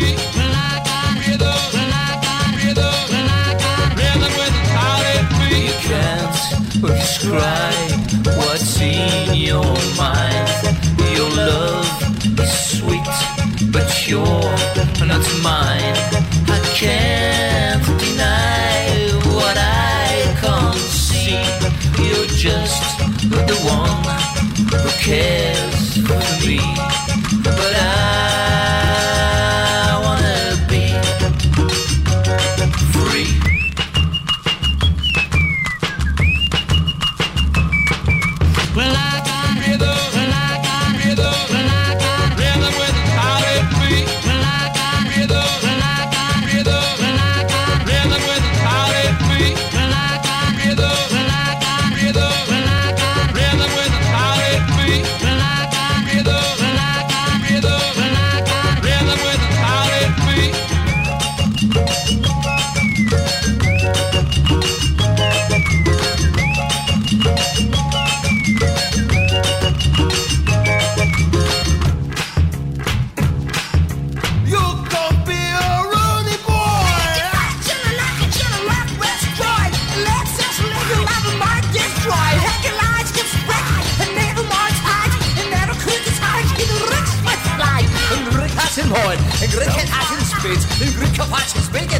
[5.89, 6.18] You
[6.81, 8.01] can't describe
[8.37, 9.63] what's in your
[9.97, 10.49] mind.
[11.15, 14.55] Your love is sweet, but you're
[15.05, 15.97] not mine.
[16.47, 21.43] I can't deny what I can't see.
[22.01, 22.99] You're just
[23.29, 24.03] the one
[24.81, 26.59] who cares for me.
[27.43, 28.28] But I
[90.49, 91.99] steeds in Rukkevaartjes wegen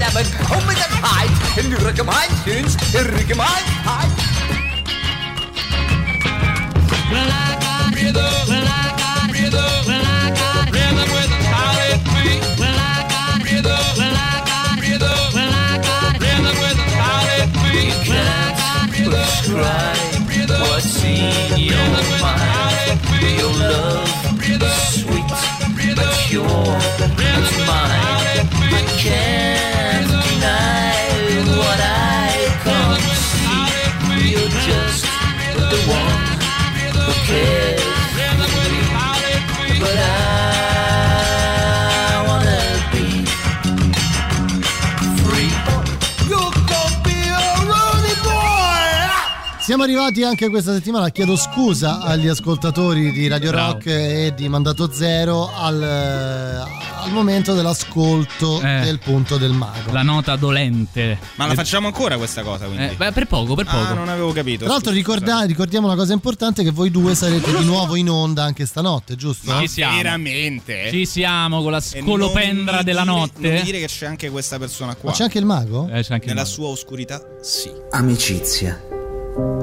[49.70, 53.74] Siamo arrivati anche questa settimana, chiedo scusa agli ascoltatori di Radio Bravo.
[53.74, 58.80] Rock e di Mandato Zero al, al momento dell'ascolto Eh.
[58.82, 59.92] del punto del mago.
[59.92, 61.20] La nota dolente.
[61.36, 62.84] Ma la Eh, facciamo ancora questa cosa, quindi?
[62.86, 63.78] eh, beh, per poco, per poco.
[63.78, 64.64] Ah, non avevo capito.
[64.64, 68.42] Tra l'altro ricorda- ricordiamo una cosa importante che voi due sarete di nuovo in onda
[68.46, 69.52] anche stanotte, giusto?
[69.52, 69.98] Ma Ci siamo.
[69.98, 70.90] veramente?
[70.90, 73.52] Ci siamo con la scolopendra della dire- notte.
[73.54, 75.12] Non dire che c'è anche questa persona qua.
[75.12, 75.88] Ma c'è anche il mago?
[75.92, 76.46] Eh, c'è anche il Nella mago.
[76.54, 77.22] sua oscurità?
[77.44, 77.70] Sì.
[77.92, 78.89] Amicizia.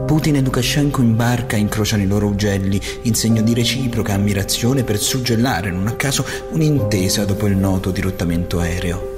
[0.06, 4.98] Putin e Lukashenko in barca incrociano i loro ugelli in segno di reciproca ammirazione per
[4.98, 9.14] suggellare, non a caso, un'intesa dopo il noto dirottamento aereo.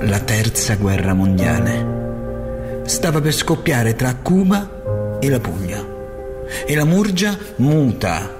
[0.00, 5.84] La terza guerra mondiale stava per scoppiare tra Cuba e la Puglia.
[6.66, 8.34] E la Murgia muta.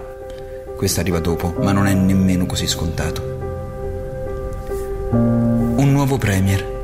[0.76, 3.22] Questa arriva dopo, ma non è nemmeno così scontato.
[5.10, 6.75] Un nuovo premier.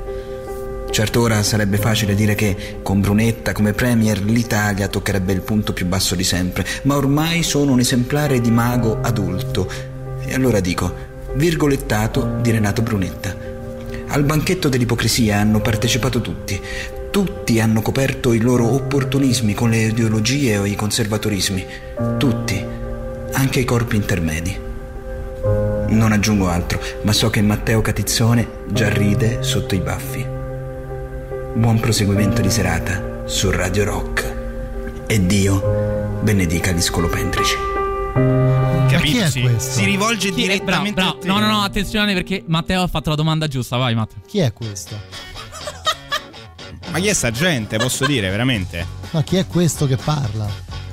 [0.92, 5.86] Certo ora sarebbe facile dire che con Brunetta come premier l'Italia toccherebbe il punto più
[5.86, 9.70] basso di sempre, ma ormai sono un esemplare di mago adulto.
[10.22, 10.94] E allora dico,
[11.32, 13.34] virgolettato di Renato Brunetta.
[14.08, 16.60] Al banchetto dell'ipocrisia hanno partecipato tutti.
[17.10, 21.66] Tutti hanno coperto i loro opportunismi con le ideologie o i conservatorismi.
[22.18, 22.62] Tutti,
[23.32, 24.58] anche i corpi intermedi.
[25.88, 30.31] Non aggiungo altro, ma so che Matteo Catizzone già ride sotto i baffi.
[31.54, 35.04] Buon proseguimento di serata su Radio Rock.
[35.06, 37.54] E Dio benedica gli scolopentrici.
[38.88, 38.98] Capito?
[39.00, 39.40] chi è Sì.
[39.42, 39.70] questo?
[39.78, 40.46] Si rivolge Chi è?
[40.62, 41.10] Bravo, direttamente bravo.
[41.16, 41.26] a te.
[41.26, 43.76] No, no, no, attenzione perché Matteo ha fatto la domanda giusta.
[43.76, 44.18] Vai, Matteo.
[44.26, 44.96] Chi è questo?
[46.90, 48.86] Ma chi è sta gente, posso dire, veramente?
[49.10, 50.46] Ma chi è questo che parla?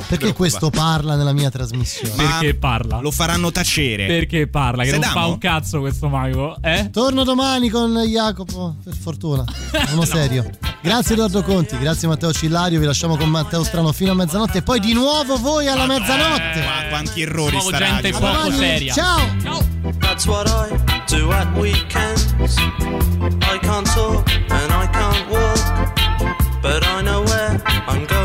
[0.10, 2.16] Perché questo parla nella mia trasmissione?
[2.16, 3.00] Perché parla?
[3.00, 4.08] Lo faranno tacere.
[4.08, 4.84] Perché parla?
[4.84, 5.20] Che non Sedamo?
[5.20, 6.90] fa un cazzo questo mago, eh?
[6.92, 9.44] Torno domani con Jacopo, per fortuna.
[9.88, 10.50] Sono serio.
[10.82, 14.62] Grazie Edoardo Conti, grazie Matteo Cillario, vi lasciamo con Matteo Strano fino a mezzanotte e
[14.62, 16.60] poi di nuovo voi alla mezzanotte.
[16.64, 18.20] Ma quanti errori Nuovo sta gente radio.
[18.20, 18.94] poco seria.
[18.94, 19.20] Ciao!
[20.00, 20.74] That's what I
[21.14, 22.34] do at weekends.
[23.42, 28.19] I can't talk and I can't walk, but I know where I'm going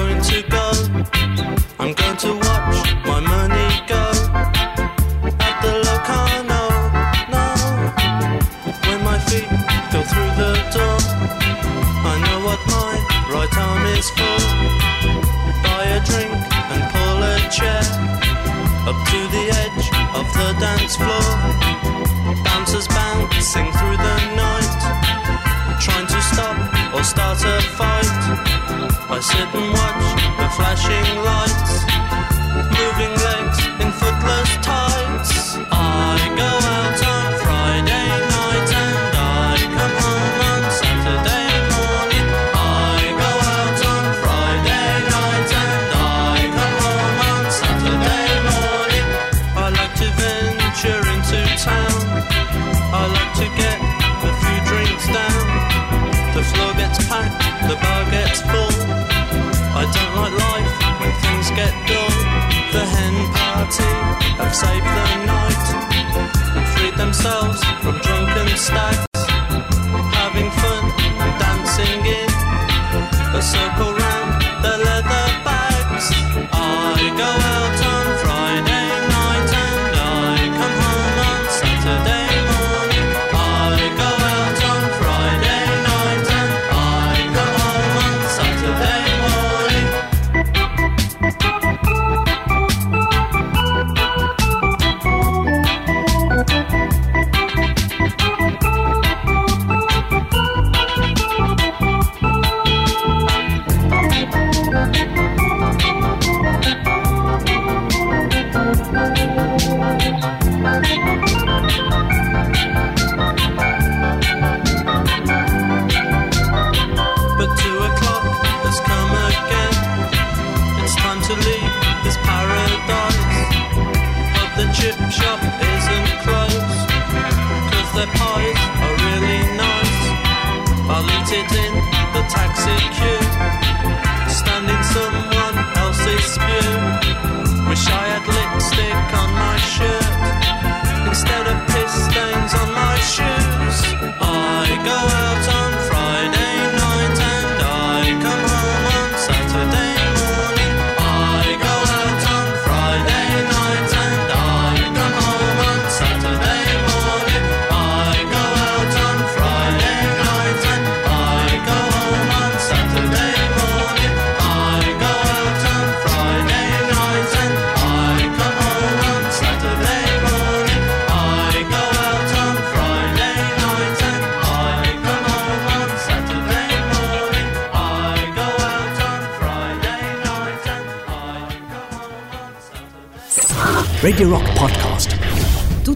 [29.52, 31.43] and watch the flashing lights,
[67.84, 69.13] from drunken stags.